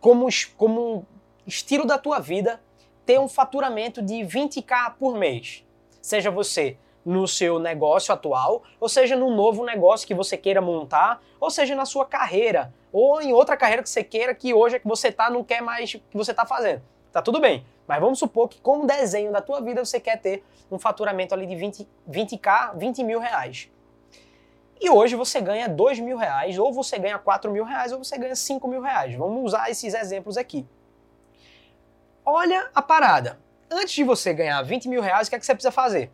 como, 0.00 0.26
como 0.56 1.06
estilo 1.46 1.86
da 1.86 1.98
tua 1.98 2.18
vida, 2.18 2.60
ter 3.06 3.20
um 3.20 3.28
faturamento 3.28 4.02
de 4.02 4.14
20k 4.14 4.94
por 4.98 5.16
mês. 5.16 5.62
Seja 6.00 6.30
você 6.30 6.76
no 7.04 7.28
seu 7.28 7.58
negócio 7.58 8.14
atual, 8.14 8.62
ou 8.80 8.88
seja 8.88 9.14
no 9.14 9.34
novo 9.34 9.64
negócio 9.64 10.06
que 10.06 10.14
você 10.14 10.36
queira 10.36 10.60
montar, 10.60 11.22
ou 11.38 11.50
seja 11.50 11.74
na 11.74 11.84
sua 11.84 12.06
carreira, 12.06 12.72
ou 12.92 13.20
em 13.20 13.32
outra 13.32 13.56
carreira 13.56 13.82
que 13.82 13.90
você 13.90 14.02
queira 14.02 14.34
que 14.34 14.54
hoje 14.54 14.76
é 14.76 14.78
que 14.78 14.88
você 14.88 15.12
tá 15.12 15.28
não 15.28 15.44
quer 15.44 15.60
mais 15.60 15.92
que 15.92 16.16
você 16.16 16.32
tá 16.32 16.46
fazendo. 16.46 16.82
Tá 17.12 17.20
tudo 17.20 17.40
bem. 17.40 17.64
Mas 17.86 18.00
vamos 18.00 18.18
supor 18.18 18.48
que 18.48 18.60
como 18.60 18.86
desenho 18.86 19.30
da 19.30 19.42
tua 19.42 19.60
vida 19.60 19.84
você 19.84 20.00
quer 20.00 20.20
ter 20.20 20.42
um 20.70 20.78
faturamento 20.78 21.34
ali 21.34 21.46
de 21.46 21.54
20, 21.54 21.88
20k, 22.10 22.76
20 22.76 23.04
mil 23.04 23.20
reais. 23.20 23.70
E 24.80 24.90
hoje 24.90 25.14
você 25.14 25.40
ganha 25.40 25.68
2 25.68 26.00
mil 26.00 26.16
reais, 26.16 26.58
ou 26.58 26.72
você 26.72 26.98
ganha 26.98 27.18
4 27.18 27.50
mil 27.50 27.64
reais, 27.64 27.92
ou 27.92 28.02
você 28.02 28.18
ganha 28.18 28.34
5 28.34 28.66
mil 28.66 28.80
reais. 28.80 29.14
Vamos 29.14 29.44
usar 29.44 29.70
esses 29.70 29.94
exemplos 29.94 30.36
aqui. 30.36 30.66
Olha 32.24 32.70
a 32.74 32.82
parada. 32.82 33.38
Antes 33.70 33.94
de 33.94 34.04
você 34.04 34.32
ganhar 34.32 34.60
20 34.62 34.88
mil 34.88 35.00
reais, 35.00 35.26
o 35.26 35.30
que 35.30 35.36
é 35.36 35.38
que 35.38 35.46
você 35.46 35.54
precisa 35.54 35.72
fazer? 35.72 36.10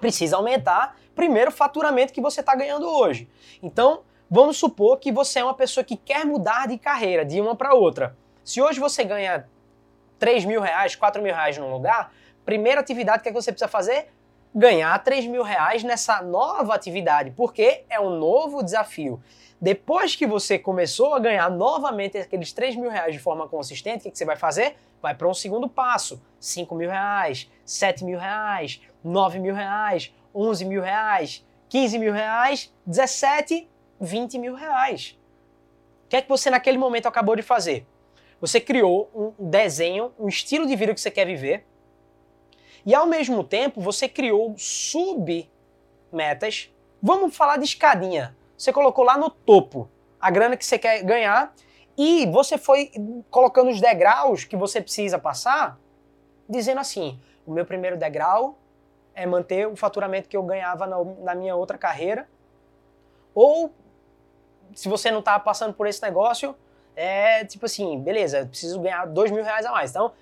Precisa 0.00 0.36
aumentar 0.36 0.96
primeiro 1.14 1.50
o 1.50 1.52
faturamento 1.52 2.12
que 2.12 2.20
você 2.20 2.40
está 2.40 2.54
ganhando 2.54 2.88
hoje. 2.88 3.28
Então, 3.62 4.02
vamos 4.30 4.56
supor 4.56 4.98
que 4.98 5.10
você 5.10 5.40
é 5.40 5.44
uma 5.44 5.54
pessoa 5.54 5.82
que 5.82 5.96
quer 5.96 6.24
mudar 6.24 6.68
de 6.68 6.78
carreira 6.78 7.24
de 7.24 7.40
uma 7.40 7.56
para 7.56 7.74
outra. 7.74 8.16
Se 8.44 8.62
hoje 8.62 8.78
você 8.78 9.02
ganha 9.04 9.48
3 10.18 10.44
mil 10.44 10.60
reais, 10.60 10.94
4 10.94 11.22
mil 11.22 11.34
reais 11.34 11.58
num 11.58 11.70
lugar, 11.70 12.12
primeira 12.44 12.80
atividade 12.80 13.22
que, 13.22 13.28
é 13.28 13.32
que 13.32 13.40
você 13.40 13.52
precisa 13.52 13.68
fazer? 13.68 14.08
Ganhar 14.54 14.96
3 15.02 15.26
mil 15.26 15.42
reais 15.42 15.82
nessa 15.82 16.22
nova 16.22 16.74
atividade, 16.74 17.32
porque 17.32 17.84
é 17.90 18.00
um 18.00 18.10
novo 18.10 18.62
desafio. 18.62 19.22
Depois 19.60 20.14
que 20.14 20.26
você 20.26 20.58
começou 20.58 21.14
a 21.14 21.18
ganhar 21.18 21.50
novamente 21.50 22.16
aqueles 22.16 22.52
3 22.52 22.76
mil 22.76 22.90
reais 22.90 23.12
de 23.12 23.18
forma 23.18 23.48
consistente, 23.48 23.98
o 23.98 24.02
que, 24.04 24.10
que 24.12 24.18
você 24.18 24.24
vai 24.24 24.36
fazer? 24.36 24.76
Vai 25.00 25.14
para 25.14 25.28
um 25.28 25.34
segundo 25.34 25.68
passo: 25.68 26.22
5 26.40 26.74
mil 26.74 26.90
reais, 26.90 27.50
7 27.64 28.04
mil 28.04 28.18
reais, 28.18 28.80
9 29.02 29.38
mil 29.38 29.54
reais, 29.54 30.14
11 30.34 30.64
mil 30.64 30.82
reais, 30.82 31.44
15 31.68 31.98
mil 31.98 32.12
reais, 32.12 32.72
17, 32.86 33.68
20 34.00 34.38
mil 34.38 34.54
reais. 34.54 35.18
O 36.06 36.08
que 36.08 36.16
é 36.16 36.22
que 36.22 36.28
você 36.28 36.50
naquele 36.50 36.78
momento 36.78 37.06
acabou 37.06 37.36
de 37.36 37.42
fazer? 37.42 37.86
Você 38.40 38.60
criou 38.60 39.10
um 39.14 39.50
desenho, 39.50 40.12
um 40.18 40.28
estilo 40.28 40.66
de 40.66 40.74
vida 40.76 40.94
que 40.94 41.00
você 41.00 41.10
quer 41.10 41.26
viver, 41.26 41.66
e 42.86 42.94
ao 42.94 43.06
mesmo 43.06 43.42
tempo 43.44 43.80
você 43.80 44.08
criou 44.08 44.54
sub-metas. 44.56 45.50
Vamos 47.02 47.36
falar 47.36 47.56
de 47.58 47.64
escadinha. 47.64 48.36
Você 48.56 48.72
colocou 48.72 49.04
lá 49.04 49.18
no 49.18 49.28
topo 49.28 49.90
a 50.20 50.30
grana 50.30 50.56
que 50.56 50.64
você 50.64 50.78
quer 50.78 51.02
ganhar 51.02 51.54
e 51.98 52.26
você 52.26 52.56
foi 52.56 52.92
colocando 53.28 53.70
os 53.70 53.80
degraus 53.80 54.44
que 54.44 54.56
você 54.56 54.80
precisa 54.80 55.18
passar, 55.18 55.76
dizendo 56.48 56.78
assim: 56.78 57.20
o 57.44 57.50
meu 57.50 57.66
primeiro 57.66 57.96
degrau 57.96 58.56
é 59.12 59.26
manter 59.26 59.66
o 59.66 59.74
faturamento 59.74 60.28
que 60.28 60.36
eu 60.36 60.44
ganhava 60.44 60.86
na, 60.86 61.02
na 61.02 61.34
minha 61.34 61.56
outra 61.56 61.76
carreira. 61.76 62.28
Ou, 63.34 63.74
se 64.72 64.88
você 64.88 65.10
não 65.10 65.18
está 65.18 65.40
passando 65.40 65.74
por 65.74 65.88
esse 65.88 66.00
negócio, 66.00 66.54
é 66.94 67.44
tipo 67.44 67.66
assim, 67.66 67.98
beleza, 67.98 68.46
preciso 68.46 68.80
ganhar 68.80 69.04
dois 69.06 69.32
mil 69.32 69.42
reais 69.42 69.66
a 69.66 69.72
mais. 69.72 69.90
Então, 69.90 70.12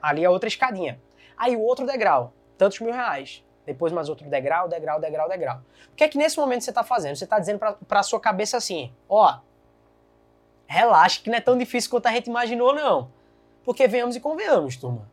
ali 0.00 0.24
é 0.24 0.30
outra 0.30 0.48
escadinha. 0.48 0.98
Aí 1.36 1.54
o 1.54 1.60
outro 1.60 1.86
degrau, 1.86 2.32
tantos 2.56 2.80
mil 2.80 2.92
reais. 2.92 3.44
Depois 3.66 3.92
mais 3.92 4.08
outro 4.08 4.26
degrau, 4.30 4.66
degrau, 4.66 4.98
degrau, 4.98 5.28
degrau. 5.28 5.60
O 5.92 5.94
que 5.94 6.04
é 6.04 6.08
que 6.08 6.16
nesse 6.16 6.38
momento 6.38 6.64
você 6.64 6.70
está 6.70 6.82
fazendo? 6.82 7.16
Você 7.16 7.24
está 7.24 7.38
dizendo 7.38 7.58
para 7.58 8.00
a 8.00 8.02
sua 8.02 8.18
cabeça 8.18 8.56
assim, 8.56 8.90
ó, 9.06 9.40
relaxa 10.68 11.20
que 11.22 11.30
não 11.30 11.38
é 11.38 11.40
tão 11.40 11.56
difícil 11.56 11.90
quanto 11.90 12.06
a 12.06 12.12
gente 12.12 12.26
imaginou, 12.26 12.74
não. 12.74 13.10
Porque 13.64 13.88
venhamos 13.88 14.14
e 14.14 14.20
convenhamos, 14.20 14.76
turma. 14.76 15.08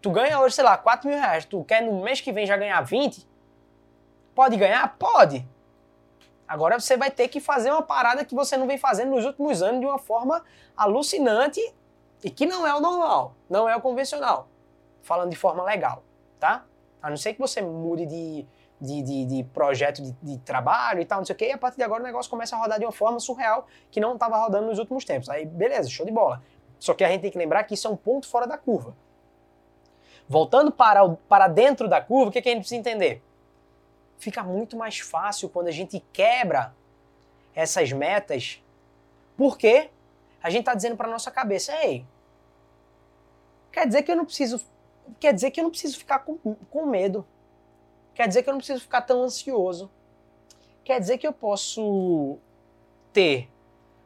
Tu 0.00 0.10
ganha 0.10 0.40
hoje, 0.40 0.54
sei 0.54 0.64
lá, 0.64 0.76
4 0.76 1.08
mil 1.08 1.18
reais. 1.18 1.44
Tu 1.44 1.62
quer 1.64 1.82
no 1.82 2.02
mês 2.02 2.20
que 2.20 2.32
vem 2.32 2.46
já 2.46 2.56
ganhar 2.56 2.80
20? 2.80 3.26
Pode 4.34 4.56
ganhar? 4.56 4.96
Pode. 4.98 5.46
Agora 6.48 6.78
você 6.78 6.96
vai 6.96 7.10
ter 7.10 7.28
que 7.28 7.40
fazer 7.40 7.70
uma 7.70 7.82
parada 7.82 8.24
que 8.24 8.34
você 8.34 8.56
não 8.56 8.66
vem 8.66 8.76
fazendo 8.76 9.10
nos 9.10 9.24
últimos 9.24 9.62
anos 9.62 9.80
de 9.80 9.86
uma 9.86 9.98
forma 9.98 10.44
alucinante 10.76 11.60
e 12.22 12.30
que 12.30 12.46
não 12.46 12.66
é 12.66 12.74
o 12.74 12.80
normal, 12.80 13.34
não 13.48 13.68
é 13.68 13.76
o 13.76 13.80
convencional. 13.80 14.48
Falando 15.02 15.30
de 15.30 15.36
forma 15.36 15.62
legal, 15.62 16.02
tá? 16.40 16.64
A 17.02 17.10
não 17.10 17.16
ser 17.16 17.34
que 17.34 17.40
você 17.40 17.62
mude 17.62 18.06
de, 18.06 18.46
de, 18.84 19.02
de, 19.02 19.24
de 19.26 19.44
projeto 19.44 20.02
de, 20.02 20.12
de, 20.22 20.38
trabalho 20.38 21.00
e 21.00 21.04
tal, 21.04 21.18
não 21.18 21.24
sei 21.24 21.34
o 21.34 21.36
quê, 21.36 21.46
e 21.46 21.52
a 21.52 21.58
partir 21.58 21.78
de 21.78 21.82
agora 21.82 22.02
o 22.02 22.06
negócio 22.06 22.30
começa 22.30 22.54
a 22.54 22.58
rodar 22.58 22.78
de 22.78 22.84
uma 22.84 22.92
forma 22.92 23.18
surreal 23.18 23.66
que 23.90 23.98
não 23.98 24.14
estava 24.14 24.36
rodando 24.36 24.66
nos 24.66 24.78
últimos 24.78 25.04
tempos. 25.04 25.28
Aí, 25.28 25.44
beleza, 25.44 25.88
show 25.88 26.04
de 26.06 26.12
bola. 26.12 26.42
Só 26.78 26.94
que 26.94 27.02
a 27.02 27.08
gente 27.08 27.22
tem 27.22 27.30
que 27.30 27.38
lembrar 27.38 27.64
que 27.64 27.74
isso 27.74 27.86
é 27.88 27.90
um 27.90 27.96
ponto 27.96 28.28
fora 28.28 28.46
da 28.46 28.58
curva. 28.58 28.94
Voltando 30.28 30.70
para, 30.70 31.04
o, 31.04 31.16
para 31.16 31.48
dentro 31.48 31.88
da 31.88 32.00
curva, 32.00 32.28
o 32.28 32.32
que, 32.32 32.40
que 32.40 32.48
a 32.48 32.52
gente 32.52 32.60
precisa 32.60 32.78
entender? 32.78 33.22
Fica 34.18 34.42
muito 34.42 34.76
mais 34.76 34.98
fácil 34.98 35.48
quando 35.48 35.68
a 35.68 35.72
gente 35.72 36.02
quebra 36.12 36.74
essas 37.54 37.92
metas, 37.92 38.62
porque 39.36 39.90
a 40.42 40.50
gente 40.50 40.60
está 40.60 40.74
dizendo 40.74 40.96
para 40.96 41.08
nossa 41.08 41.30
cabeça, 41.30 41.72
ei, 41.84 42.04
quer 43.72 43.86
dizer 43.86 44.02
que 44.02 44.10
eu 44.10 44.16
não 44.16 44.24
preciso, 44.24 44.60
quer 45.18 45.32
dizer 45.32 45.50
que 45.50 45.60
eu 45.60 45.64
não 45.64 45.70
preciso 45.70 45.98
ficar 45.98 46.20
com, 46.20 46.36
com 46.36 46.86
medo, 46.86 47.26
quer 48.14 48.28
dizer 48.28 48.42
que 48.42 48.48
eu 48.48 48.52
não 48.52 48.58
preciso 48.58 48.80
ficar 48.80 49.02
tão 49.02 49.22
ansioso, 49.22 49.90
quer 50.84 51.00
dizer 51.00 51.18
que 51.18 51.26
eu 51.26 51.32
posso 51.32 52.38
ter 53.12 53.50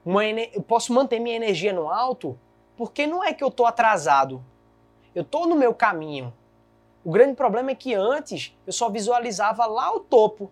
uma, 0.05 0.25
eu 0.25 0.63
posso 0.63 0.93
manter 0.93 1.21
minha 1.21 1.37
energia 1.37 1.73
no 1.73 1.89
alto, 1.89 2.39
porque 2.77 3.07
não 3.07 3.23
é 3.23 3.33
que 3.33 3.45
eu 3.45 3.49
estou 3.49 3.67
atrasado, 3.67 4.43
eu 5.15 5.23
estou 5.23 5.47
no 5.47 5.57
meu 5.57 5.75
caminho. 5.75 6.33
O 7.05 7.11
grande 7.11 7.35
problema 7.35 7.71
é 7.71 7.75
que 7.75 7.95
antes 7.95 8.57
eu 8.67 8.73
só 8.73 8.89
visualizava 8.89 9.67
lá 9.67 9.93
o 9.95 10.01
topo, 10.01 10.51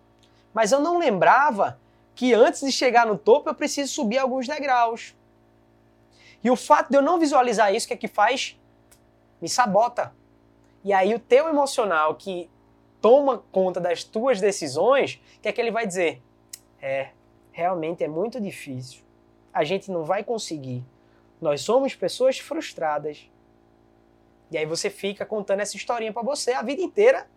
mas 0.53 0.71
eu 0.71 0.79
não 0.79 0.97
lembrava 0.97 1.79
que 2.15 2.33
antes 2.33 2.61
de 2.61 2.71
chegar 2.71 3.05
no 3.05 3.17
topo 3.17 3.49
eu 3.49 3.55
preciso 3.55 3.93
subir 3.93 4.17
alguns 4.17 4.47
degraus. 4.47 5.15
E 6.43 6.49
o 6.49 6.55
fato 6.55 6.89
de 6.89 6.97
eu 6.97 7.01
não 7.01 7.19
visualizar 7.19 7.73
isso, 7.73 7.85
o 7.85 7.89
que 7.89 7.93
é 7.93 7.97
que 7.97 8.07
faz? 8.07 8.59
Me 9.41 9.47
sabota. 9.47 10.13
E 10.83 10.93
aí 10.93 11.13
o 11.13 11.19
teu 11.19 11.47
emocional 11.47 12.15
que 12.15 12.49
toma 13.01 13.43
conta 13.51 13.79
das 13.79 14.03
tuas 14.03 14.41
decisões, 14.41 15.21
o 15.37 15.41
que 15.41 15.47
é 15.47 15.51
que 15.51 15.61
ele 15.61 15.71
vai 15.71 15.85
dizer? 15.85 16.21
É, 16.81 17.09
realmente 17.51 18.03
é 18.03 18.07
muito 18.07 18.39
difícil. 18.39 19.01
A 19.53 19.63
gente 19.63 19.91
não 19.91 20.03
vai 20.03 20.23
conseguir. 20.23 20.83
Nós 21.41 21.61
somos 21.61 21.95
pessoas 21.95 22.39
frustradas. 22.39 23.29
E 24.49 24.57
aí 24.57 24.65
você 24.65 24.89
fica 24.89 25.25
contando 25.25 25.59
essa 25.59 25.75
historinha 25.75 26.13
para 26.13 26.23
você 26.23 26.53
a 26.53 26.61
vida 26.61 26.81
inteira. 26.81 27.27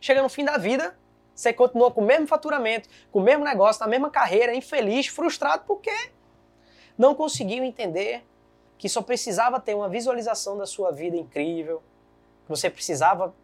Chega 0.00 0.22
no 0.22 0.28
fim 0.28 0.44
da 0.44 0.56
vida, 0.58 0.96
você 1.34 1.52
continua 1.52 1.90
com 1.90 2.02
o 2.02 2.04
mesmo 2.04 2.26
faturamento, 2.26 2.88
com 3.10 3.18
o 3.18 3.22
mesmo 3.22 3.44
negócio, 3.44 3.80
na 3.80 3.88
mesma 3.88 4.10
carreira, 4.10 4.54
infeliz, 4.54 5.06
frustrado, 5.06 5.64
porque 5.66 5.90
não 6.96 7.14
conseguiu 7.14 7.64
entender 7.64 8.24
que 8.78 8.88
só 8.88 9.02
precisava 9.02 9.58
ter 9.58 9.74
uma 9.74 9.88
visualização 9.88 10.56
da 10.56 10.66
sua 10.66 10.92
vida 10.92 11.16
incrível, 11.16 11.82
que 12.44 12.50
você 12.50 12.68
precisava 12.68 13.34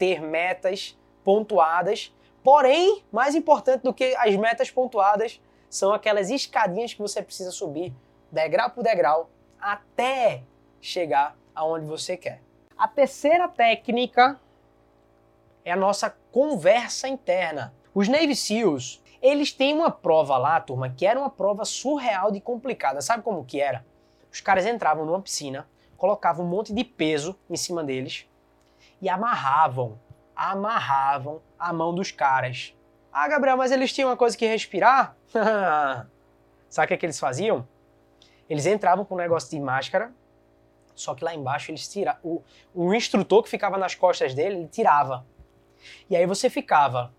ter 0.00 0.18
metas 0.22 0.98
pontuadas. 1.22 2.10
Porém, 2.42 3.04
mais 3.12 3.34
importante 3.34 3.82
do 3.82 3.92
que 3.92 4.16
as 4.16 4.34
metas 4.34 4.70
pontuadas 4.70 5.38
são 5.68 5.92
aquelas 5.92 6.30
escadinhas 6.30 6.94
que 6.94 7.02
você 7.02 7.22
precisa 7.22 7.50
subir, 7.50 7.92
degrau 8.32 8.70
por 8.70 8.82
degrau, 8.82 9.28
até 9.60 10.42
chegar 10.80 11.36
aonde 11.54 11.84
você 11.84 12.16
quer. 12.16 12.40
A 12.78 12.88
terceira 12.88 13.46
técnica 13.46 14.40
é 15.62 15.70
a 15.70 15.76
nossa 15.76 16.08
conversa 16.32 17.06
interna. 17.06 17.74
Os 17.94 18.08
Navy 18.08 18.34
SEALs, 18.34 19.02
eles 19.20 19.52
têm 19.52 19.74
uma 19.74 19.90
prova 19.90 20.38
lá, 20.38 20.58
turma, 20.62 20.88
que 20.88 21.04
era 21.04 21.20
uma 21.20 21.28
prova 21.28 21.66
surreal 21.66 22.32
de 22.32 22.40
complicada. 22.40 23.02
Sabe 23.02 23.22
como 23.22 23.44
que 23.44 23.60
era? 23.60 23.84
Os 24.32 24.40
caras 24.40 24.64
entravam 24.64 25.04
numa 25.04 25.20
piscina, 25.20 25.68
colocavam 25.98 26.46
um 26.46 26.48
monte 26.48 26.72
de 26.72 26.84
peso 26.84 27.38
em 27.50 27.56
cima 27.56 27.84
deles 27.84 28.29
e 29.00 29.08
amarravam, 29.08 29.98
amarravam 30.34 31.42
a 31.58 31.72
mão 31.72 31.94
dos 31.94 32.10
caras. 32.10 32.74
Ah, 33.12 33.28
Gabriel, 33.28 33.56
mas 33.56 33.72
eles 33.72 33.92
tinham 33.92 34.08
uma 34.08 34.16
coisa 34.16 34.36
que 34.36 34.46
respirar? 34.46 35.16
Sabe 36.68 36.84
o 36.84 36.88
que, 36.88 36.94
é 36.94 36.96
que 36.96 37.06
eles 37.06 37.18
faziam? 37.18 37.66
Eles 38.48 38.66
entravam 38.66 39.04
com 39.04 39.14
um 39.14 39.18
negócio 39.18 39.50
de 39.50 39.60
máscara 39.60 40.12
só 41.00 41.14
que 41.14 41.24
lá 41.24 41.34
embaixo 41.34 41.70
eles 41.70 41.88
tira 41.88 42.18
o, 42.22 42.42
o 42.74 42.94
instrutor 42.94 43.42
que 43.42 43.48
ficava 43.48 43.78
nas 43.78 43.94
costas 43.94 44.34
dele, 44.34 44.56
ele 44.56 44.68
tirava. 44.68 45.26
E 46.10 46.14
aí 46.14 46.26
você 46.26 46.50
ficava 46.50 47.12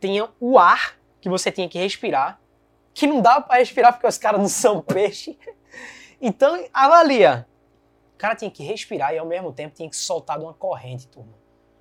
tinha 0.00 0.28
o 0.40 0.58
ar 0.58 0.96
que 1.20 1.28
você 1.28 1.50
tinha 1.52 1.68
que 1.68 1.78
respirar, 1.78 2.40
que 2.94 3.06
não 3.06 3.20
dava 3.20 3.42
para 3.42 3.58
respirar 3.58 3.92
porque 3.92 4.06
os 4.06 4.18
caras 4.18 4.40
não 4.40 4.48
são 4.48 4.80
peixe. 4.80 5.38
Então, 6.24 6.64
avalia. 6.72 7.48
Cara 8.22 8.36
tinha 8.36 8.52
que 8.52 8.62
respirar 8.62 9.12
e 9.12 9.18
ao 9.18 9.26
mesmo 9.26 9.52
tempo 9.52 9.74
tinha 9.74 9.90
que 9.90 9.96
soltar 9.96 10.38
de 10.38 10.44
uma 10.44 10.54
corrente, 10.54 11.08
turma. 11.08 11.32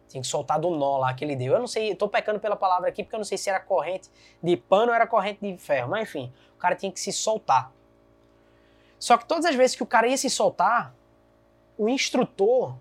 Tinha 0.08 0.20
que 0.20 0.28
soltar 0.28 0.60
do 0.60 0.72
nó 0.72 0.98
lá 0.98 1.14
que 1.14 1.24
ele 1.24 1.36
deu. 1.36 1.54
Eu 1.54 1.60
não 1.60 1.68
sei, 1.68 1.94
tô 1.94 2.10
pecando 2.10 2.40
pela 2.40 2.56
palavra 2.56 2.90
aqui 2.90 3.04
porque 3.04 3.16
eu 3.16 3.20
não 3.20 3.24
sei 3.24 3.38
se 3.38 3.48
era 3.48 3.60
corrente 3.60 4.10
de 4.42 4.58
pano 4.58 4.88
ou 4.88 4.96
era 4.96 5.06
corrente 5.06 5.40
de 5.40 5.56
ferro. 5.60 5.92
Mas 5.92 6.10
enfim, 6.10 6.34
o 6.56 6.58
cara 6.58 6.76
tinha 6.76 6.92
que 6.92 7.00
se 7.00 7.14
soltar. 7.14 7.72
Só 8.98 9.20
que 9.20 9.26
todas 9.28 9.46
as 9.46 9.54
vezes 9.54 9.76
que 9.76 9.84
o 9.84 9.86
cara 9.86 10.08
ia 10.08 10.18
se 10.18 10.32
soltar, 10.32 10.96
o 11.78 11.88
instrutor, 11.88 12.76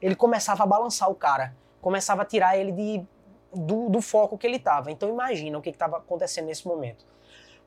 ele 0.00 0.16
começava 0.16 0.62
a 0.62 0.66
balançar 0.66 1.10
o 1.10 1.14
cara. 1.14 1.54
Começava 1.82 2.22
a 2.22 2.24
tirar 2.24 2.56
ele 2.56 2.72
de, 2.72 3.06
do, 3.52 3.90
do 3.90 4.00
foco 4.00 4.38
que 4.38 4.46
ele 4.46 4.58
tava. 4.58 4.90
Então 4.90 5.10
imagina 5.10 5.58
o 5.58 5.60
que 5.60 5.68
estava 5.68 5.98
acontecendo 5.98 6.46
nesse 6.46 6.66
momento. 6.66 7.04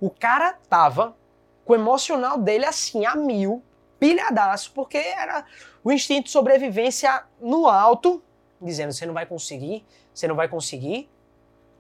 O 0.02 0.10
cara 0.10 0.58
tava 0.68 1.16
com 1.64 1.74
o 1.74 1.76
emocional 1.76 2.36
dele 2.40 2.66
assim, 2.66 3.06
a 3.06 3.16
mil, 3.16 3.62
pilhadaço, 4.00 4.72
porque 4.74 4.98
era 4.98 5.46
o 5.84 5.92
instinto 5.92 6.26
de 6.26 6.32
sobrevivência 6.32 7.24
no 7.40 7.68
alto, 7.68 8.24
dizendo: 8.62 8.94
você 8.94 9.06
não 9.06 9.14
vai 9.14 9.26
conseguir, 9.26 9.86
você 10.14 10.28
não 10.28 10.36
vai 10.36 10.48
conseguir, 10.48 11.10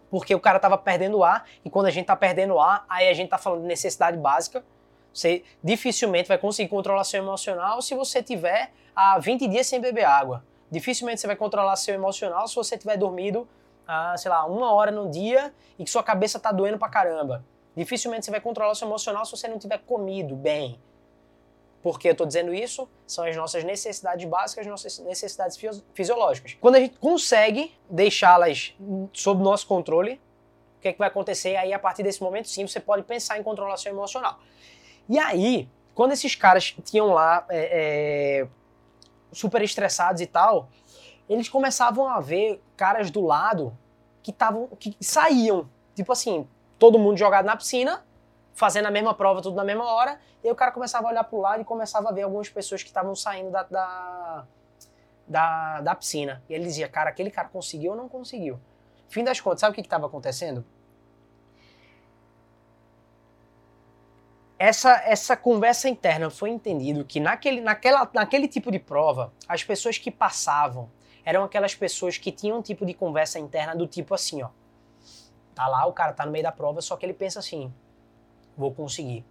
porque 0.09 0.33
o 0.33 0.39
cara 0.39 0.59
tava 0.59 0.77
perdendo 0.77 1.23
ar, 1.23 1.45
e 1.63 1.69
quando 1.69 1.87
a 1.87 1.91
gente 1.91 2.05
tá 2.05 2.15
perdendo 2.15 2.59
ar, 2.59 2.85
aí 2.87 3.07
a 3.09 3.13
gente 3.13 3.29
tá 3.29 3.37
falando 3.37 3.61
de 3.61 3.67
necessidade 3.67 4.17
básica. 4.17 4.63
Você 5.13 5.43
dificilmente 5.63 6.27
vai 6.27 6.37
conseguir 6.37 6.69
controlar 6.69 7.05
seu 7.05 7.21
emocional 7.21 7.81
se 7.81 7.95
você 7.95 8.21
tiver 8.21 8.71
há 8.93 9.17
20 9.17 9.47
dias 9.47 9.65
sem 9.65 9.79
beber 9.79 10.03
água. 10.03 10.43
Dificilmente 10.69 11.21
você 11.21 11.27
vai 11.27 11.37
controlar 11.37 11.75
seu 11.77 11.95
emocional 11.95 12.47
se 12.49 12.55
você 12.55 12.77
tiver 12.77 12.97
dormido, 12.97 13.47
ah, 13.87 14.15
sei 14.17 14.29
lá, 14.29 14.45
uma 14.45 14.73
hora 14.73 14.91
no 14.91 15.09
dia 15.09 15.53
e 15.79 15.85
que 15.85 15.89
sua 15.89 16.03
cabeça 16.03 16.37
tá 16.37 16.51
doendo 16.51 16.77
pra 16.77 16.89
caramba. 16.89 17.45
Dificilmente 17.75 18.25
você 18.25 18.31
vai 18.31 18.41
controlar 18.41 18.75
seu 18.75 18.87
emocional 18.87 19.23
se 19.25 19.31
você 19.31 19.47
não 19.47 19.57
tiver 19.57 19.77
comido 19.79 20.35
bem. 20.35 20.79
Por 21.85 21.99
que 21.99 22.07
eu 22.07 22.13
estou 22.13 22.25
dizendo 22.25 22.51
isso? 22.51 22.89
São 23.05 23.25
as 23.25 23.35
nossas 23.35 23.63
necessidades 23.63 24.27
básicas, 24.27 24.65
nossas 24.65 24.97
necessidades 24.97 25.55
fisiológicas. 25.93 26.57
Quando 26.59 26.77
a 26.77 26.79
gente 26.79 26.97
consegue 26.97 27.75
deixá-las 27.87 28.73
sob 29.13 29.43
nosso 29.43 29.67
controle, 29.67 30.19
o 30.79 30.81
que, 30.81 30.87
é 30.87 30.93
que 30.93 30.97
vai 30.97 31.09
acontecer? 31.09 31.55
Aí, 31.57 31.71
a 31.71 31.77
partir 31.77 32.01
desse 32.01 32.23
momento, 32.23 32.49
sim, 32.49 32.65
você 32.65 32.79
pode 32.79 33.03
pensar 33.03 33.37
em 33.37 33.43
controlar 33.43 33.77
seu 33.77 33.91
emocional. 33.91 34.39
E 35.07 35.19
aí, 35.19 35.69
quando 35.93 36.13
esses 36.13 36.33
caras 36.33 36.75
tinham 36.83 37.13
lá 37.13 37.45
é, 37.49 38.39
é, 38.41 38.47
super 39.31 39.61
estressados 39.61 40.21
e 40.21 40.25
tal, 40.25 40.69
eles 41.29 41.47
começavam 41.47 42.07
a 42.07 42.19
ver 42.19 42.63
caras 42.75 43.11
do 43.11 43.21
lado 43.21 43.77
que 44.23 44.31
estavam 44.31 44.69
que 44.79 44.97
saíam, 44.99 45.69
tipo 45.93 46.11
assim, 46.11 46.47
todo 46.79 46.97
mundo 46.97 47.15
jogado 47.15 47.45
na 47.45 47.55
piscina, 47.55 48.03
fazendo 48.55 48.85
a 48.87 48.91
mesma 48.91 49.13
prova 49.13 49.41
tudo 49.41 49.55
na 49.55 49.63
mesma 49.63 49.85
hora, 49.85 50.17
e 50.41 50.47
aí 50.47 50.51
o 50.51 50.55
cara 50.55 50.71
começava 50.71 51.07
a 51.07 51.11
olhar 51.11 51.23
pro 51.25 51.39
lado 51.39 51.61
e 51.61 51.65
começava 51.65 52.09
a 52.09 52.11
ver 52.11 52.23
algumas 52.23 52.49
pessoas 52.49 52.81
que 52.81 52.87
estavam 52.87 53.13
saindo 53.13 53.51
da, 53.51 53.63
da, 53.63 54.45
da, 55.27 55.81
da, 55.81 55.95
piscina. 55.95 56.41
E 56.49 56.53
ele 56.53 56.63
dizia, 56.63 56.87
cara, 56.87 57.09
aquele 57.09 57.29
cara 57.29 57.49
conseguiu 57.49 57.91
ou 57.91 57.97
não 57.97 58.07
conseguiu? 58.07 58.57
Fim 59.09 59.23
das 59.23 59.41
contas, 59.41 59.59
sabe 59.59 59.73
o 59.73 59.75
que 59.75 59.81
estava 59.81 60.07
acontecendo? 60.07 60.65
Essa, 64.57 65.01
essa 65.05 65.35
conversa 65.35 65.89
interna 65.89 66.29
foi 66.29 66.49
entendido 66.49 67.03
que 67.03 67.19
naquele, 67.19 67.59
naquela, 67.59 68.09
naquele 68.13 68.47
tipo 68.47 68.71
de 68.71 68.79
prova, 68.79 69.33
as 69.49 69.65
pessoas 69.65 69.97
que 69.97 70.09
passavam 70.09 70.89
eram 71.25 71.43
aquelas 71.43 71.75
pessoas 71.75 72.17
que 72.17 72.31
tinham 72.31 72.59
um 72.59 72.61
tipo 72.61 72.85
de 72.85 72.93
conversa 72.93 73.37
interna 73.37 73.75
do 73.75 73.85
tipo 73.85 74.13
assim, 74.13 74.41
ó. 74.41 74.49
Tá 75.53 75.67
lá, 75.67 75.85
o 75.85 75.91
cara 75.91 76.13
tá 76.13 76.25
no 76.25 76.31
meio 76.31 76.43
da 76.43 76.53
prova, 76.53 76.81
só 76.81 76.95
que 76.95 77.05
ele 77.05 77.13
pensa 77.13 77.39
assim: 77.39 77.73
vou 78.57 78.73
conseguir. 78.73 79.25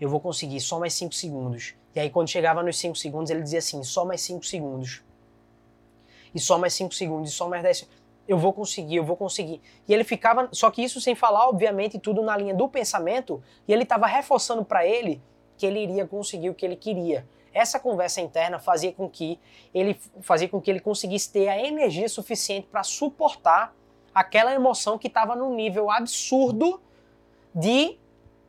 Eu 0.00 0.08
vou 0.08 0.20
conseguir 0.20 0.60
só 0.60 0.78
mais 0.78 0.94
5 0.94 1.14
segundos. 1.14 1.74
E 1.94 2.00
aí, 2.00 2.10
quando 2.10 2.28
chegava 2.28 2.62
nos 2.62 2.76
5 2.78 2.96
segundos, 2.96 3.30
ele 3.30 3.42
dizia 3.42 3.60
assim: 3.60 3.82
só 3.82 4.04
mais 4.04 4.20
5 4.22 4.44
segundos. 4.44 5.02
E 6.34 6.40
só 6.40 6.58
mais 6.58 6.74
5 6.74 6.94
segundos, 6.94 7.30
e 7.30 7.32
só 7.32 7.48
mais 7.48 7.62
10 7.62 7.88
Eu 8.26 8.36
vou 8.36 8.52
conseguir, 8.52 8.96
eu 8.96 9.04
vou 9.04 9.16
conseguir. 9.16 9.60
E 9.86 9.94
ele 9.94 10.02
ficava, 10.02 10.48
só 10.50 10.70
que 10.70 10.82
isso 10.82 11.00
sem 11.00 11.14
falar, 11.14 11.48
obviamente, 11.48 11.98
tudo 11.98 12.22
na 12.22 12.36
linha 12.36 12.54
do 12.54 12.68
pensamento, 12.68 13.42
e 13.68 13.72
ele 13.72 13.84
estava 13.84 14.06
reforçando 14.06 14.64
para 14.64 14.84
ele 14.84 15.22
que 15.56 15.64
ele 15.64 15.80
iria 15.80 16.06
conseguir 16.06 16.50
o 16.50 16.54
que 16.54 16.66
ele 16.66 16.74
queria. 16.74 17.26
Essa 17.52 17.78
conversa 17.78 18.20
interna 18.20 18.58
fazia 18.58 18.92
com 18.92 19.08
que 19.08 19.38
ele 19.72 19.96
fazia 20.22 20.48
com 20.48 20.60
que 20.60 20.68
ele 20.68 20.80
conseguisse 20.80 21.30
ter 21.30 21.48
a 21.48 21.56
energia 21.56 22.08
suficiente 22.08 22.66
para 22.66 22.82
suportar 22.82 23.72
aquela 24.12 24.52
emoção 24.52 24.98
que 24.98 25.06
estava 25.06 25.36
num 25.36 25.54
nível 25.54 25.88
absurdo 25.88 26.80
de 27.54 27.96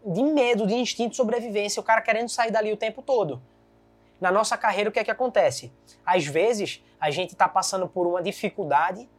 de 0.06 0.22
medo, 0.24 0.68
de 0.68 0.76
instinto 0.76 1.12
de 1.12 1.16
sobrevivência, 1.16 1.80
o 1.80 1.84
cara 1.84 2.02
querendo 2.02 2.30
sair 2.30 2.52
dali 2.52 2.72
o 2.72 2.78
tempo 2.78 3.02
todo. 3.02 3.42
Na 4.22 4.32
nossa 4.32 4.56
carreira, 4.56 4.90
o 4.90 4.94
que 4.94 5.00
é 5.00 5.04
que 5.04 5.12
acontece? 5.12 5.72
Às 6.06 6.26
vezes, 6.26 6.84
a 7.00 7.10
gente 7.10 7.32
está 7.32 7.50
passando 7.50 7.88
por 7.88 8.06
uma 8.06 8.22
dificuldade, 8.22 9.10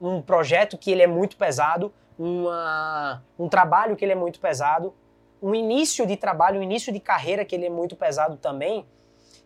um 0.00 0.20
projeto 0.20 0.76
que 0.76 0.90
ele 0.90 1.02
é 1.02 1.06
muito 1.06 1.36
pesado, 1.36 1.92
uma, 2.18 3.22
um 3.38 3.48
trabalho 3.48 3.96
que 3.96 4.04
ele 4.04 4.12
é 4.12 4.16
muito 4.16 4.40
pesado, 4.40 4.94
um 5.42 5.54
início 5.54 6.06
de 6.06 6.16
trabalho, 6.16 6.60
um 6.60 6.62
início 6.62 6.92
de 6.92 7.00
carreira 7.00 7.44
que 7.44 7.54
ele 7.54 7.66
é 7.66 7.70
muito 7.70 7.96
pesado 7.96 8.36
também. 8.36 8.86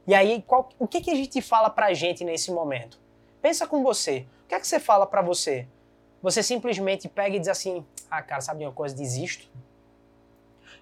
E 0.06 0.14
aí, 0.14 0.42
qual, 0.42 0.68
o 0.78 0.88
que, 0.88 1.00
que 1.00 1.10
a 1.10 1.14
gente 1.14 1.40
fala 1.40 1.70
pra 1.70 1.94
gente 1.94 2.24
nesse 2.24 2.50
momento? 2.50 2.98
Pensa 3.40 3.66
com 3.66 3.82
você. 3.82 4.26
O 4.44 4.48
que 4.48 4.54
é 4.54 4.60
que 4.60 4.66
você 4.66 4.80
fala 4.80 5.06
para 5.06 5.22
você? 5.22 5.68
Você 6.20 6.42
simplesmente 6.42 7.08
pega 7.08 7.36
e 7.36 7.38
diz 7.38 7.48
assim: 7.48 7.86
ah, 8.10 8.22
cara, 8.22 8.40
sabe 8.40 8.60
de 8.60 8.66
uma 8.66 8.72
coisa? 8.72 8.94
Desisto 8.94 9.48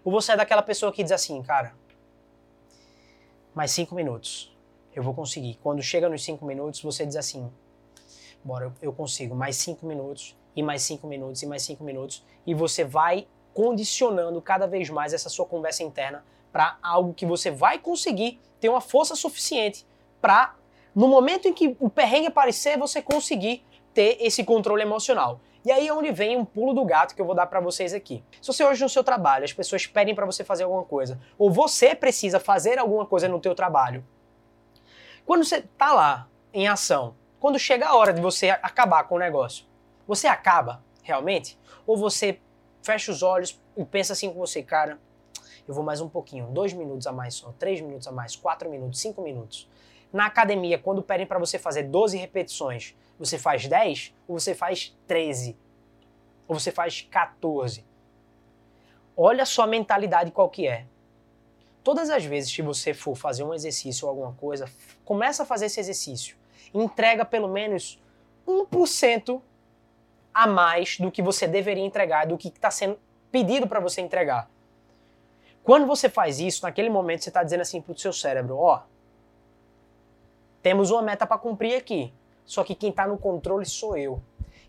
ou 0.04 0.12
você 0.12 0.32
é 0.32 0.36
daquela 0.36 0.62
pessoa 0.62 0.92
que 0.92 1.02
diz 1.02 1.12
assim, 1.12 1.40
cara, 1.42 1.74
mais 3.54 3.70
cinco 3.70 3.94
minutos, 3.94 4.56
eu 4.94 5.02
vou 5.02 5.14
conseguir. 5.14 5.58
Quando 5.62 5.82
chega 5.82 6.08
nos 6.08 6.24
cinco 6.24 6.44
minutos, 6.44 6.82
você 6.82 7.06
diz 7.06 7.16
assim, 7.16 7.50
bora, 8.44 8.72
eu 8.80 8.92
consigo, 8.92 9.34
mais 9.34 9.56
cinco 9.56 9.86
minutos, 9.86 10.36
e 10.54 10.62
mais 10.62 10.82
cinco 10.82 11.06
minutos, 11.06 11.42
e 11.42 11.46
mais 11.46 11.62
cinco 11.62 11.84
minutos, 11.84 12.24
e 12.46 12.54
você 12.54 12.84
vai 12.84 13.26
condicionando 13.54 14.40
cada 14.40 14.66
vez 14.66 14.88
mais 14.90 15.12
essa 15.12 15.28
sua 15.28 15.46
conversa 15.46 15.82
interna 15.82 16.24
para 16.50 16.78
algo 16.82 17.14
que 17.14 17.24
você 17.24 17.50
vai 17.50 17.78
conseguir 17.78 18.40
ter 18.60 18.68
uma 18.68 18.80
força 18.80 19.14
suficiente 19.14 19.86
para, 20.20 20.54
no 20.94 21.08
momento 21.08 21.48
em 21.48 21.52
que 21.52 21.76
o 21.80 21.88
perrengue 21.88 22.26
aparecer, 22.26 22.78
você 22.78 23.00
conseguir 23.00 23.64
ter 23.94 24.16
esse 24.20 24.44
controle 24.44 24.82
emocional. 24.82 25.40
E 25.64 25.70
aí 25.70 25.86
é 25.86 25.92
onde 25.92 26.10
vem 26.10 26.36
um 26.36 26.44
pulo 26.44 26.74
do 26.74 26.84
gato 26.84 27.14
que 27.14 27.20
eu 27.20 27.26
vou 27.26 27.34
dar 27.34 27.46
para 27.46 27.60
vocês 27.60 27.94
aqui. 27.94 28.24
Se 28.40 28.48
você 28.48 28.64
hoje 28.64 28.82
no 28.82 28.88
seu 28.88 29.04
trabalho, 29.04 29.44
as 29.44 29.52
pessoas 29.52 29.86
pedem 29.86 30.14
para 30.14 30.26
você 30.26 30.42
fazer 30.42 30.64
alguma 30.64 30.82
coisa, 30.82 31.20
ou 31.38 31.50
você 31.50 31.94
precisa 31.94 32.40
fazer 32.40 32.78
alguma 32.78 33.06
coisa 33.06 33.28
no 33.28 33.38
teu 33.38 33.54
trabalho, 33.54 34.04
quando 35.24 35.44
você 35.44 35.62
tá 35.62 35.92
lá 35.92 36.28
em 36.52 36.66
ação, 36.66 37.14
quando 37.38 37.58
chega 37.58 37.86
a 37.86 37.96
hora 37.96 38.12
de 38.12 38.20
você 38.20 38.50
acabar 38.50 39.04
com 39.04 39.14
o 39.14 39.18
negócio, 39.18 39.64
você 40.06 40.26
acaba 40.26 40.82
realmente? 41.02 41.58
Ou 41.86 41.96
você 41.96 42.40
fecha 42.82 43.12
os 43.12 43.22
olhos 43.22 43.60
e 43.76 43.84
pensa 43.84 44.14
assim 44.14 44.32
com 44.32 44.38
você, 44.38 44.62
cara, 44.62 44.98
eu 45.66 45.72
vou 45.72 45.84
mais 45.84 46.00
um 46.00 46.08
pouquinho, 46.08 46.46
dois 46.46 46.72
minutos 46.72 47.06
a 47.06 47.12
mais 47.12 47.34
só, 47.34 47.54
três 47.56 47.80
minutos 47.80 48.08
a 48.08 48.12
mais, 48.12 48.34
quatro 48.34 48.68
minutos, 48.68 49.00
cinco 49.00 49.22
minutos. 49.22 49.70
Na 50.12 50.26
academia, 50.26 50.76
quando 50.76 51.02
pedem 51.02 51.26
para 51.26 51.38
você 51.38 51.58
fazer 51.58 51.84
12 51.84 52.18
repetições, 52.18 52.94
você 53.22 53.38
faz 53.38 53.68
10 53.68 54.14
ou 54.26 54.38
você 54.38 54.52
faz 54.52 54.96
13? 55.06 55.56
Ou 56.48 56.58
você 56.58 56.72
faz 56.72 57.02
14? 57.02 57.86
Olha 59.16 59.44
a 59.44 59.46
sua 59.46 59.66
mentalidade 59.66 60.32
qual 60.32 60.50
que 60.50 60.66
é. 60.66 60.86
Todas 61.84 62.10
as 62.10 62.24
vezes 62.24 62.54
que 62.54 62.62
você 62.62 62.92
for 62.92 63.14
fazer 63.14 63.44
um 63.44 63.54
exercício 63.54 64.06
ou 64.06 64.10
alguma 64.10 64.32
coisa, 64.32 64.68
começa 65.04 65.44
a 65.44 65.46
fazer 65.46 65.66
esse 65.66 65.78
exercício. 65.78 66.36
Entrega 66.74 67.24
pelo 67.24 67.48
menos 67.48 68.02
1% 68.46 69.40
a 70.34 70.46
mais 70.48 70.98
do 70.98 71.10
que 71.10 71.22
você 71.22 71.46
deveria 71.46 71.84
entregar, 71.84 72.26
do 72.26 72.36
que 72.36 72.48
está 72.48 72.72
sendo 72.72 72.98
pedido 73.30 73.68
para 73.68 73.78
você 73.78 74.00
entregar. 74.00 74.50
Quando 75.62 75.86
você 75.86 76.08
faz 76.08 76.40
isso, 76.40 76.64
naquele 76.64 76.90
momento 76.90 77.22
você 77.22 77.30
está 77.30 77.44
dizendo 77.44 77.60
assim 77.60 77.80
para 77.80 77.92
o 77.92 77.98
seu 77.98 78.12
cérebro: 78.12 78.58
ó, 78.58 78.82
temos 80.60 80.90
uma 80.90 81.02
meta 81.02 81.24
para 81.24 81.38
cumprir 81.38 81.76
aqui. 81.76 82.12
Só 82.44 82.64
que 82.64 82.74
quem 82.74 82.90
está 82.90 83.06
no 83.06 83.18
controle 83.18 83.64
sou 83.64 83.96
eu. 83.96 84.22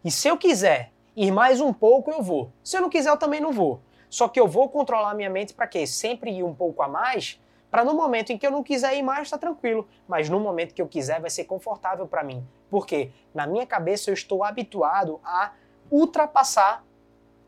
E 0.03 0.11
se 0.11 0.27
eu 0.27 0.37
quiser 0.37 0.91
ir 1.15 1.31
mais 1.31 1.61
um 1.61 1.73
pouco, 1.73 2.11
eu 2.11 2.21
vou. 2.21 2.51
Se 2.63 2.77
eu 2.77 2.81
não 2.81 2.89
quiser, 2.89 3.09
eu 3.09 3.17
também 3.17 3.39
não 3.39 3.51
vou. 3.51 3.81
Só 4.09 4.27
que 4.27 4.39
eu 4.39 4.47
vou 4.47 4.69
controlar 4.69 5.13
minha 5.15 5.29
mente 5.29 5.53
para 5.53 5.67
quê? 5.67 5.87
Sempre 5.87 6.31
ir 6.31 6.43
um 6.43 6.53
pouco 6.53 6.83
a 6.83 6.87
mais, 6.87 7.41
para 7.71 7.83
no 7.83 7.95
momento 7.95 8.31
em 8.31 8.37
que 8.37 8.45
eu 8.45 8.51
não 8.51 8.61
quiser 8.61 8.95
ir 8.95 9.01
mais, 9.01 9.29
tá 9.29 9.37
tranquilo. 9.37 9.87
Mas 10.07 10.29
no 10.29 10.39
momento 10.39 10.75
que 10.75 10.81
eu 10.81 10.87
quiser, 10.87 11.19
vai 11.19 11.31
ser 11.31 11.45
confortável 11.45 12.07
para 12.07 12.23
mim. 12.23 12.45
Porque 12.69 13.11
na 13.33 13.47
minha 13.47 13.65
cabeça 13.65 14.11
eu 14.11 14.13
estou 14.13 14.43
habituado 14.43 15.19
a 15.23 15.53
ultrapassar 15.89 16.83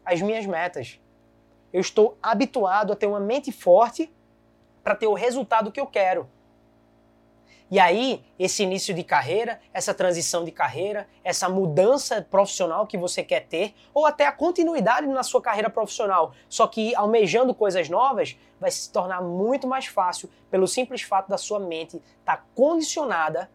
as 0.03 0.21
minhas 0.21 0.45
metas. 0.45 0.99
Eu 1.71 1.81
estou 1.81 2.17
habituado 2.23 2.93
a 2.93 2.95
ter 2.95 3.05
uma 3.05 3.19
mente 3.19 3.51
forte 3.51 4.11
para 4.83 4.95
ter 4.95 5.07
o 5.07 5.13
resultado 5.13 5.71
que 5.71 5.79
eu 5.79 5.85
quero. 5.85 6.27
E 7.69 7.79
aí, 7.79 8.23
esse 8.37 8.61
início 8.61 8.93
de 8.93 9.03
carreira, 9.03 9.59
essa 9.73 9.91
transição 9.91 10.43
de 10.43 10.51
carreira, 10.51 11.07
essa 11.23 11.49
mudança 11.49 12.21
profissional 12.21 12.85
que 12.85 12.97
você 12.97 13.23
quer 13.23 13.47
ter, 13.47 13.73
ou 13.91 14.05
até 14.05 14.27
a 14.27 14.31
continuidade 14.31 15.07
na 15.07 15.23
sua 15.23 15.41
carreira 15.41 15.69
profissional, 15.69 16.31
só 16.47 16.67
que 16.67 16.93
almejando 16.93 17.55
coisas 17.55 17.89
novas, 17.89 18.37
vai 18.59 18.69
se 18.69 18.91
tornar 18.91 19.21
muito 19.21 19.67
mais 19.67 19.87
fácil 19.87 20.29
pelo 20.51 20.67
simples 20.67 21.01
fato 21.01 21.27
da 21.27 21.37
sua 21.37 21.59
mente 21.59 21.97
estar 22.19 22.37
tá 22.37 22.45
condicionada 22.53 23.49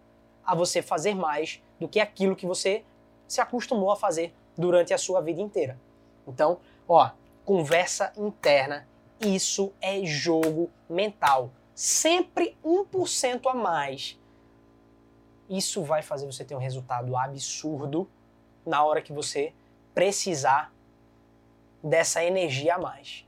a 0.44 0.54
você 0.56 0.82
fazer 0.82 1.14
mais 1.14 1.62
do 1.78 1.88
que 1.88 2.00
aquilo 2.00 2.34
que 2.34 2.46
você 2.46 2.84
se 3.28 3.40
acostumou 3.40 3.92
a 3.92 3.96
fazer 3.96 4.34
durante 4.56 4.92
a 4.92 4.98
sua 4.98 5.20
vida 5.20 5.40
inteira. 5.40 5.78
Então, 6.26 6.58
ó, 6.88 7.10
conversa 7.44 8.12
interna, 8.16 8.88
isso 9.20 9.72
é 9.80 10.04
jogo 10.04 10.68
mental. 10.88 11.50
Sempre 11.80 12.58
1% 12.62 13.46
a 13.46 13.54
mais. 13.54 14.20
Isso 15.48 15.82
vai 15.82 16.02
fazer 16.02 16.26
você 16.26 16.44
ter 16.44 16.54
um 16.54 16.58
resultado 16.58 17.16
absurdo 17.16 18.06
na 18.66 18.84
hora 18.84 19.00
que 19.00 19.14
você 19.14 19.54
precisar 19.94 20.74
dessa 21.82 22.22
energia 22.22 22.74
a 22.74 22.78
mais. 22.78 23.26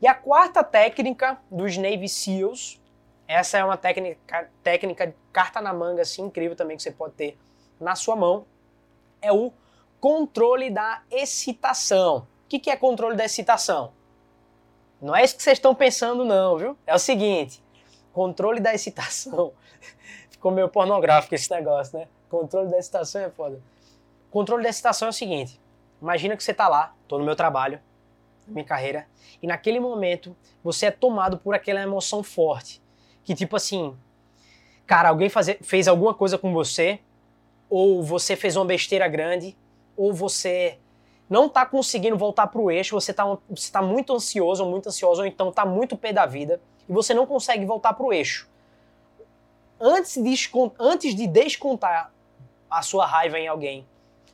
E 0.00 0.06
a 0.06 0.14
quarta 0.14 0.64
técnica 0.64 1.38
dos 1.50 1.76
Navy 1.76 2.08
SEALs, 2.08 2.80
essa 3.28 3.58
é 3.58 3.64
uma 3.66 3.76
técnica, 3.76 4.50
técnica 4.62 5.08
de 5.08 5.14
carta 5.30 5.60
na 5.60 5.74
manga 5.74 6.00
assim, 6.00 6.22
incrível 6.22 6.56
também 6.56 6.78
que 6.78 6.82
você 6.82 6.90
pode 6.90 7.12
ter 7.12 7.38
na 7.78 7.94
sua 7.94 8.16
mão, 8.16 8.46
é 9.20 9.30
o 9.30 9.52
controle 10.00 10.70
da 10.70 11.02
excitação. 11.10 12.26
O 12.46 12.48
que 12.48 12.70
é 12.70 12.76
controle 12.76 13.14
da 13.14 13.26
excitação? 13.26 13.92
Não 15.02 15.14
é 15.14 15.22
isso 15.22 15.36
que 15.36 15.42
vocês 15.42 15.58
estão 15.58 15.74
pensando, 15.74 16.24
não, 16.24 16.56
viu? 16.56 16.78
É 16.86 16.94
o 16.94 16.98
seguinte: 16.98 17.62
controle 18.14 18.60
da 18.60 18.72
excitação. 18.72 19.52
Ficou 20.30 20.50
meio 20.50 20.68
pornográfico 20.68 21.34
esse 21.34 21.50
negócio, 21.50 21.98
né? 21.98 22.06
Controle 22.30 22.70
da 22.70 22.78
excitação 22.78 23.20
é 23.20 23.28
foda. 23.28 23.60
Controle 24.30 24.62
da 24.62 24.70
excitação 24.70 25.06
é 25.06 25.10
o 25.10 25.12
seguinte: 25.12 25.60
imagina 26.00 26.36
que 26.36 26.42
você 26.42 26.52
está 26.52 26.68
lá, 26.68 26.94
estou 27.02 27.18
no 27.18 27.24
meu 27.24 27.36
trabalho, 27.36 27.80
minha 28.46 28.64
carreira, 28.64 29.06
e 29.42 29.46
naquele 29.46 29.80
momento 29.80 30.34
você 30.62 30.86
é 30.86 30.90
tomado 30.90 31.36
por 31.36 31.54
aquela 31.54 31.80
emoção 31.80 32.22
forte. 32.22 32.80
Que 33.24 33.34
tipo 33.34 33.56
assim, 33.56 33.96
cara, 34.86 35.08
alguém 35.08 35.28
fazer, 35.28 35.58
fez 35.62 35.88
alguma 35.88 36.14
coisa 36.14 36.38
com 36.38 36.52
você, 36.52 37.00
ou 37.68 38.02
você 38.02 38.36
fez 38.36 38.54
uma 38.56 38.64
besteira 38.64 39.08
grande, 39.08 39.56
ou 39.96 40.12
você 40.12 40.78
não 41.28 41.46
está 41.46 41.64
conseguindo 41.64 42.16
voltar 42.16 42.46
para 42.46 42.60
o 42.60 42.70
eixo, 42.70 42.94
você 42.94 43.10
está 43.10 43.24
você 43.48 43.72
tá 43.72 43.80
muito 43.80 44.14
ansioso 44.14 44.62
ou 44.62 44.70
muito 44.70 44.88
ansioso, 44.88 45.22
ou 45.22 45.26
então 45.26 45.48
está 45.48 45.64
muito 45.64 45.96
pé 45.96 46.12
da 46.12 46.26
vida, 46.26 46.60
e 46.88 46.92
você 46.92 47.14
não 47.14 47.26
consegue 47.26 47.64
voltar 47.64 47.94
para 47.94 48.06
o 48.06 48.12
eixo. 48.12 48.48
Antes 49.80 50.22
de, 50.22 50.50
antes 50.78 51.14
de 51.14 51.26
descontar 51.26 52.12
a 52.70 52.82
sua 52.82 53.06
raiva 53.06 53.38
em 53.38 53.48
alguém, 53.48 53.86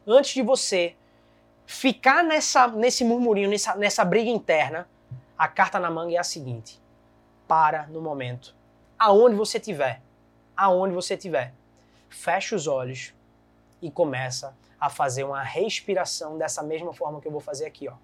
antes 0.07 0.33
de 0.33 0.43
você 0.43 0.95
ficar 1.67 2.23
nessa, 2.23 2.67
nesse 2.69 3.05
murmurinho, 3.05 3.49
nessa, 3.49 3.75
nessa 3.75 4.05
briga 4.05 4.31
interna, 4.31 4.89
a 5.39 5.49
carta 5.49 5.79
na 5.79 5.91
manga 5.91 6.15
é 6.15 6.19
a 6.19 6.25
seguinte: 6.25 6.81
para 7.47 7.87
no 7.87 8.01
momento. 8.01 8.55
Aonde 8.99 9.35
você 9.35 9.57
estiver, 9.57 10.03
aonde 10.57 10.95
você 10.95 11.15
estiver, 11.15 11.55
fecha 12.11 12.55
os 12.55 12.67
olhos 12.67 13.15
e 13.81 13.91
começa 13.91 14.55
a 14.79 14.91
fazer 14.91 15.25
uma 15.25 15.43
respiração 15.43 16.37
dessa 16.37 16.63
mesma 16.63 16.93
forma 16.93 17.21
que 17.21 17.27
eu 17.27 17.33
vou 17.33 17.41
fazer 17.41 17.65
aqui, 17.67 17.89
ó. 17.89 17.95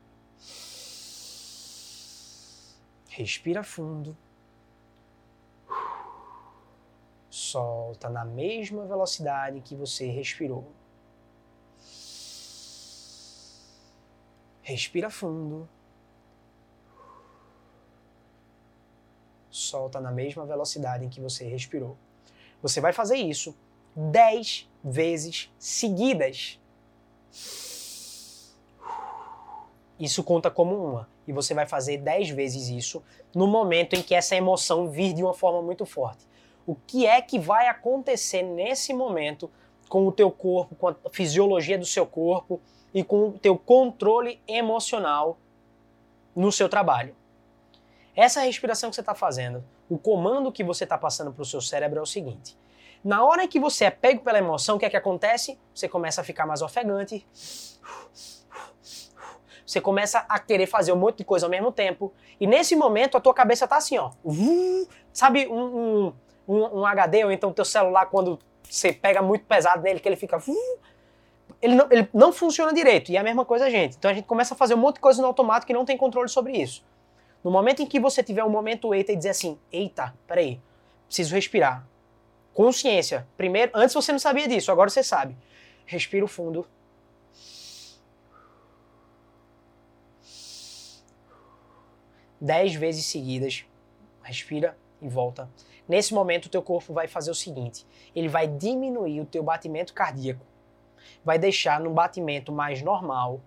Respira 3.08 3.62
fundo. 3.62 4.16
Solta 7.36 8.08
na 8.08 8.24
mesma 8.24 8.86
velocidade 8.86 9.60
que 9.60 9.74
você 9.74 10.06
respirou. 10.06 10.72
Respira 14.62 15.10
fundo. 15.10 15.68
Solta 19.50 20.00
na 20.00 20.10
mesma 20.10 20.46
velocidade 20.46 21.04
em 21.04 21.10
que 21.10 21.20
você 21.20 21.44
respirou. 21.44 21.98
Você 22.62 22.80
vai 22.80 22.94
fazer 22.94 23.16
isso 23.16 23.54
10 23.94 24.66
vezes 24.82 25.52
seguidas. 25.58 26.58
Isso 30.00 30.24
conta 30.24 30.50
como 30.50 30.74
uma. 30.74 31.06
E 31.28 31.34
você 31.34 31.52
vai 31.52 31.66
fazer 31.66 31.98
10 31.98 32.30
vezes 32.30 32.68
isso 32.68 33.04
no 33.34 33.46
momento 33.46 33.92
em 33.92 34.02
que 34.02 34.14
essa 34.14 34.34
emoção 34.34 34.88
vir 34.88 35.12
de 35.12 35.22
uma 35.22 35.34
forma 35.34 35.60
muito 35.60 35.84
forte. 35.84 36.26
O 36.66 36.74
que 36.74 37.06
é 37.06 37.22
que 37.22 37.38
vai 37.38 37.68
acontecer 37.68 38.42
nesse 38.42 38.92
momento 38.92 39.50
com 39.88 40.06
o 40.06 40.12
teu 40.12 40.30
corpo, 40.30 40.74
com 40.74 40.88
a 40.88 40.96
fisiologia 41.12 41.78
do 41.78 41.86
seu 41.86 42.04
corpo 42.04 42.60
e 42.92 43.04
com 43.04 43.28
o 43.28 43.38
teu 43.38 43.56
controle 43.56 44.40
emocional 44.48 45.38
no 46.34 46.50
seu 46.50 46.68
trabalho? 46.68 47.14
Essa 48.16 48.40
respiração 48.40 48.90
que 48.90 48.96
você 48.96 49.00
está 49.02 49.14
fazendo, 49.14 49.62
o 49.88 49.96
comando 49.96 50.50
que 50.50 50.64
você 50.64 50.84
está 50.84 50.98
passando 50.98 51.32
para 51.32 51.42
o 51.42 51.44
seu 51.44 51.60
cérebro 51.60 52.00
é 52.00 52.02
o 52.02 52.06
seguinte: 52.06 52.58
na 53.04 53.24
hora 53.24 53.46
que 53.46 53.60
você 53.60 53.84
é 53.84 53.90
pego 53.90 54.22
pela 54.22 54.38
emoção, 54.38 54.76
o 54.76 54.78
que 54.78 54.84
é 54.84 54.90
que 54.90 54.96
acontece? 54.96 55.58
Você 55.72 55.88
começa 55.88 56.20
a 56.20 56.24
ficar 56.24 56.46
mais 56.46 56.62
ofegante. 56.62 57.24
Você 59.64 59.80
começa 59.80 60.24
a 60.28 60.38
querer 60.38 60.66
fazer 60.66 60.92
um 60.92 60.96
monte 60.96 61.18
de 61.18 61.24
coisa 61.24 61.46
ao 61.46 61.50
mesmo 61.50 61.70
tempo. 61.70 62.12
E 62.40 62.46
nesse 62.46 62.74
momento 62.74 63.16
a 63.16 63.20
tua 63.20 63.34
cabeça 63.34 63.66
tá 63.66 63.76
assim, 63.76 63.98
ó. 63.98 64.10
Sabe 65.12 65.46
um, 65.48 66.06
um, 66.06 66.12
um, 66.48 66.80
um 66.80 66.86
HD 66.86 67.24
ou 67.24 67.32
então 67.32 67.52
teu 67.52 67.64
celular 67.64 68.06
quando 68.06 68.38
você 68.62 68.92
pega 68.92 69.22
muito 69.22 69.44
pesado 69.44 69.82
nele, 69.82 70.00
que 70.00 70.08
ele 70.08 70.16
fica. 70.16 70.42
Ele 71.62 71.74
não, 71.74 71.86
ele 71.90 72.08
não 72.12 72.32
funciona 72.32 72.72
direito. 72.72 73.10
E 73.10 73.16
é 73.16 73.20
a 73.20 73.22
mesma 73.22 73.44
coisa, 73.44 73.70
gente. 73.70 73.96
Então 73.96 74.10
a 74.10 74.14
gente 74.14 74.26
começa 74.26 74.54
a 74.54 74.56
fazer 74.56 74.74
um 74.74 74.78
monte 74.78 74.96
de 74.96 75.00
coisa 75.00 75.20
no 75.20 75.28
automático 75.28 75.70
e 75.70 75.74
não 75.74 75.84
tem 75.84 75.96
controle 75.96 76.28
sobre 76.28 76.52
isso. 76.56 76.84
No 77.42 77.50
momento 77.50 77.82
em 77.82 77.86
que 77.86 78.00
você 78.00 78.22
tiver 78.22 78.44
um 78.44 78.50
momento 78.50 78.92
eita 78.94 79.12
e 79.12 79.16
dizer 79.16 79.30
assim, 79.30 79.58
eita, 79.70 80.14
peraí, 80.26 80.60
preciso 81.06 81.34
respirar 81.34 81.86
Consciência. 82.56 83.28
Primeiro, 83.36 83.70
antes 83.74 83.94
você 83.94 84.12
não 84.12 84.18
sabia 84.18 84.48
disso, 84.48 84.72
agora 84.72 84.88
você 84.88 85.02
sabe. 85.02 85.36
Respira 85.84 86.26
fundo. 86.26 86.66
Dez 92.40 92.74
vezes 92.74 93.04
seguidas. 93.04 93.66
Respira 94.22 94.74
e 95.00 95.08
volta. 95.08 95.48
Nesse 95.88 96.14
momento, 96.14 96.46
o 96.46 96.48
teu 96.48 96.62
corpo 96.62 96.92
vai 96.92 97.06
fazer 97.06 97.30
o 97.30 97.34
seguinte: 97.34 97.86
ele 98.14 98.28
vai 98.28 98.46
diminuir 98.46 99.20
o 99.20 99.26
teu 99.26 99.42
batimento 99.42 99.94
cardíaco, 99.94 100.44
vai 101.24 101.38
deixar 101.38 101.80
num 101.80 101.92
batimento 101.92 102.52
mais 102.52 102.82
normal. 102.82 103.40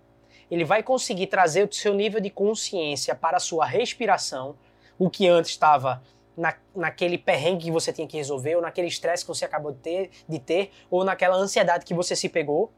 Ele 0.50 0.64
vai 0.64 0.82
conseguir 0.82 1.28
trazer 1.28 1.68
o 1.68 1.72
seu 1.72 1.94
nível 1.94 2.20
de 2.20 2.28
consciência 2.28 3.14
para 3.14 3.36
a 3.36 3.40
sua 3.40 3.64
respiração, 3.64 4.56
o 4.98 5.08
que 5.08 5.28
antes 5.28 5.52
estava 5.52 6.02
na, 6.36 6.54
naquele 6.74 7.16
perrengue 7.16 7.66
que 7.66 7.70
você 7.70 7.92
tinha 7.92 8.06
que 8.06 8.16
resolver, 8.16 8.56
ou 8.56 8.62
naquele 8.62 8.88
estresse 8.88 9.24
que 9.24 9.28
você 9.28 9.44
acabou 9.44 9.72
de 9.72 9.78
ter, 9.78 10.10
de 10.28 10.38
ter, 10.38 10.72
ou 10.90 11.04
naquela 11.04 11.36
ansiedade 11.36 11.84
que 11.84 11.94
você 11.94 12.16
se 12.16 12.28
pegou 12.28 12.72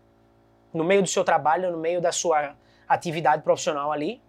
no 0.72 0.84
meio 0.84 1.02
do 1.02 1.08
seu 1.08 1.24
trabalho, 1.24 1.70
no 1.70 1.78
meio 1.78 2.00
da 2.00 2.12
sua 2.12 2.56
atividade 2.88 3.42
profissional 3.42 3.92
ali. 3.92 4.20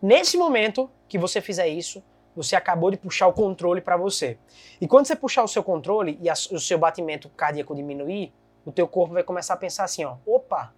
Nesse 0.00 0.36
momento 0.36 0.90
que 1.08 1.18
você 1.18 1.40
fizer 1.40 1.68
isso, 1.68 2.02
você 2.34 2.56
acabou 2.56 2.90
de 2.90 2.96
puxar 2.96 3.26
o 3.26 3.32
controle 3.32 3.80
para 3.80 3.96
você. 3.96 4.38
E 4.80 4.88
quando 4.88 5.06
você 5.06 5.16
puxar 5.16 5.42
o 5.42 5.48
seu 5.48 5.62
controle 5.62 6.18
e 6.20 6.28
a, 6.28 6.32
o 6.32 6.58
seu 6.58 6.78
batimento 6.78 7.28
cardíaco 7.30 7.74
diminuir, 7.74 8.32
o 8.64 8.72
teu 8.72 8.86
corpo 8.88 9.14
vai 9.14 9.22
começar 9.22 9.54
a 9.54 9.56
pensar 9.56 9.84
assim, 9.84 10.04
ó, 10.04 10.16
opa, 10.24 10.72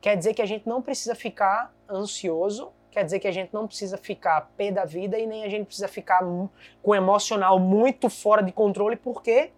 quer 0.00 0.16
dizer 0.16 0.34
que 0.34 0.42
a 0.42 0.46
gente 0.46 0.68
não 0.68 0.80
precisa 0.80 1.14
ficar 1.14 1.74
ansioso 1.88 2.72
quer 2.98 3.04
dizer 3.04 3.20
que 3.20 3.28
a 3.28 3.32
gente 3.32 3.52
não 3.52 3.66
precisa 3.66 3.96
ficar 3.96 4.50
pé 4.56 4.72
da 4.72 4.84
vida 4.84 5.18
e 5.18 5.26
nem 5.26 5.44
a 5.44 5.48
gente 5.48 5.66
precisa 5.66 5.88
ficar 5.88 6.20
com 6.20 6.48
o 6.82 6.94
emocional 6.94 7.58
muito 7.58 8.08
fora 8.08 8.42
de 8.42 8.50
controle, 8.50 8.96
por 8.96 9.22
quê? 9.22 9.52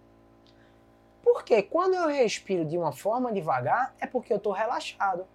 Porque 1.22 1.62
quando 1.62 1.94
eu 1.94 2.08
respiro 2.08 2.64
de 2.64 2.76
uma 2.76 2.92
forma 2.92 3.32
devagar, 3.32 3.94
é 3.98 4.06
porque 4.06 4.32
eu 4.32 4.36
estou 4.36 4.52
relaxado. 4.52 5.26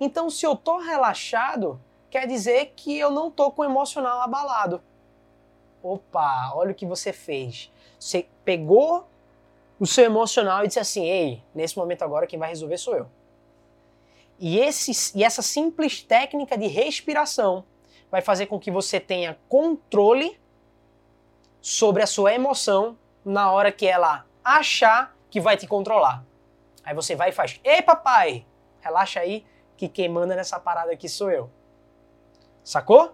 Então, 0.00 0.28
se 0.28 0.44
eu 0.44 0.54
estou 0.54 0.78
relaxado, 0.78 1.80
quer 2.16 2.26
dizer 2.26 2.72
que 2.74 2.98
eu 2.98 3.10
não 3.10 3.28
estou 3.28 3.52
com 3.52 3.60
o 3.60 3.64
emocional 3.66 4.22
abalado. 4.22 4.82
Opa, 5.82 6.50
olha 6.54 6.72
o 6.72 6.74
que 6.74 6.86
você 6.86 7.12
fez. 7.12 7.70
Você 8.00 8.26
pegou 8.42 9.06
o 9.78 9.86
seu 9.86 10.04
emocional 10.04 10.64
e 10.64 10.66
disse 10.66 10.80
assim: 10.80 11.04
ei, 11.04 11.42
nesse 11.54 11.76
momento 11.76 12.02
agora 12.02 12.26
quem 12.26 12.38
vai 12.38 12.48
resolver 12.48 12.78
sou 12.78 12.96
eu. 12.96 13.06
E, 14.38 14.58
esse, 14.58 15.16
e 15.16 15.22
essa 15.22 15.42
simples 15.42 16.02
técnica 16.02 16.56
de 16.56 16.66
respiração 16.66 17.64
vai 18.10 18.22
fazer 18.22 18.46
com 18.46 18.58
que 18.58 18.70
você 18.70 18.98
tenha 18.98 19.38
controle 19.46 20.40
sobre 21.60 22.02
a 22.02 22.06
sua 22.06 22.32
emoção 22.32 22.96
na 23.22 23.52
hora 23.52 23.70
que 23.70 23.86
ela 23.86 24.24
achar 24.42 25.14
que 25.28 25.38
vai 25.38 25.58
te 25.58 25.66
controlar. 25.66 26.24
Aí 26.82 26.94
você 26.94 27.14
vai 27.14 27.28
e 27.28 27.32
faz: 27.32 27.60
Ei, 27.62 27.82
papai, 27.82 28.46
relaxa 28.80 29.20
aí, 29.20 29.44
que 29.76 29.86
quem 29.86 30.08
manda 30.08 30.34
nessa 30.34 30.58
parada 30.58 30.92
aqui 30.92 31.10
sou 31.10 31.30
eu. 31.30 31.50
Sacou? 32.66 33.12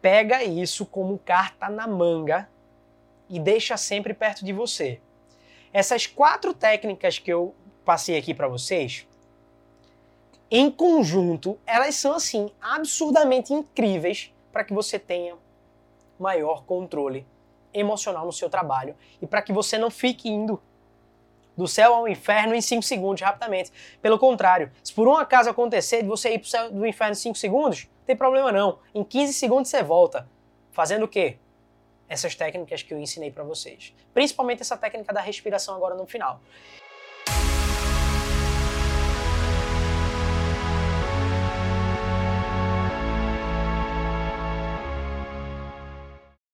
Pega 0.00 0.42
isso 0.42 0.86
como 0.86 1.18
carta 1.18 1.68
na 1.68 1.86
manga 1.86 2.48
e 3.28 3.38
deixa 3.38 3.76
sempre 3.76 4.14
perto 4.14 4.42
de 4.42 4.54
você. 4.54 5.02
Essas 5.70 6.06
quatro 6.06 6.54
técnicas 6.54 7.18
que 7.18 7.30
eu 7.30 7.54
passei 7.84 8.16
aqui 8.16 8.32
para 8.32 8.48
vocês, 8.48 9.06
em 10.50 10.70
conjunto, 10.70 11.58
elas 11.66 11.94
são 11.94 12.14
assim 12.14 12.50
absurdamente 12.58 13.52
incríveis 13.52 14.32
para 14.50 14.64
que 14.64 14.72
você 14.72 14.98
tenha 14.98 15.36
maior 16.18 16.64
controle 16.64 17.26
emocional 17.74 18.24
no 18.24 18.32
seu 18.32 18.48
trabalho 18.48 18.96
e 19.20 19.26
para 19.26 19.42
que 19.42 19.52
você 19.52 19.76
não 19.76 19.90
fique 19.90 20.30
indo 20.30 20.58
do 21.54 21.68
céu 21.68 21.94
ao 21.94 22.08
inferno 22.08 22.54
em 22.54 22.62
5 22.62 22.82
segundos, 22.82 23.20
rapidamente. 23.20 23.70
Pelo 24.00 24.18
contrário, 24.18 24.72
se 24.82 24.90
por 24.90 25.06
um 25.06 25.18
acaso 25.18 25.50
acontecer 25.50 26.00
de 26.00 26.08
você 26.08 26.32
ir 26.32 26.38
pro 26.38 26.48
céu 26.48 26.70
do 26.70 26.86
inferno 26.86 27.12
em 27.12 27.16
5 27.16 27.36
segundos, 27.36 27.91
tem 28.06 28.16
problema 28.16 28.50
não. 28.50 28.78
Em 28.94 29.04
15 29.04 29.32
segundos 29.32 29.70
você 29.70 29.82
volta. 29.82 30.28
Fazendo 30.70 31.04
o 31.04 31.08
quê? 31.08 31.36
Essas 32.08 32.34
técnicas 32.34 32.82
que 32.82 32.92
eu 32.92 32.98
ensinei 32.98 33.30
para 33.30 33.44
vocês. 33.44 33.94
Principalmente 34.12 34.62
essa 34.62 34.76
técnica 34.76 35.12
da 35.12 35.20
respiração 35.20 35.74
agora 35.74 35.94
no 35.94 36.06
final. 36.06 36.40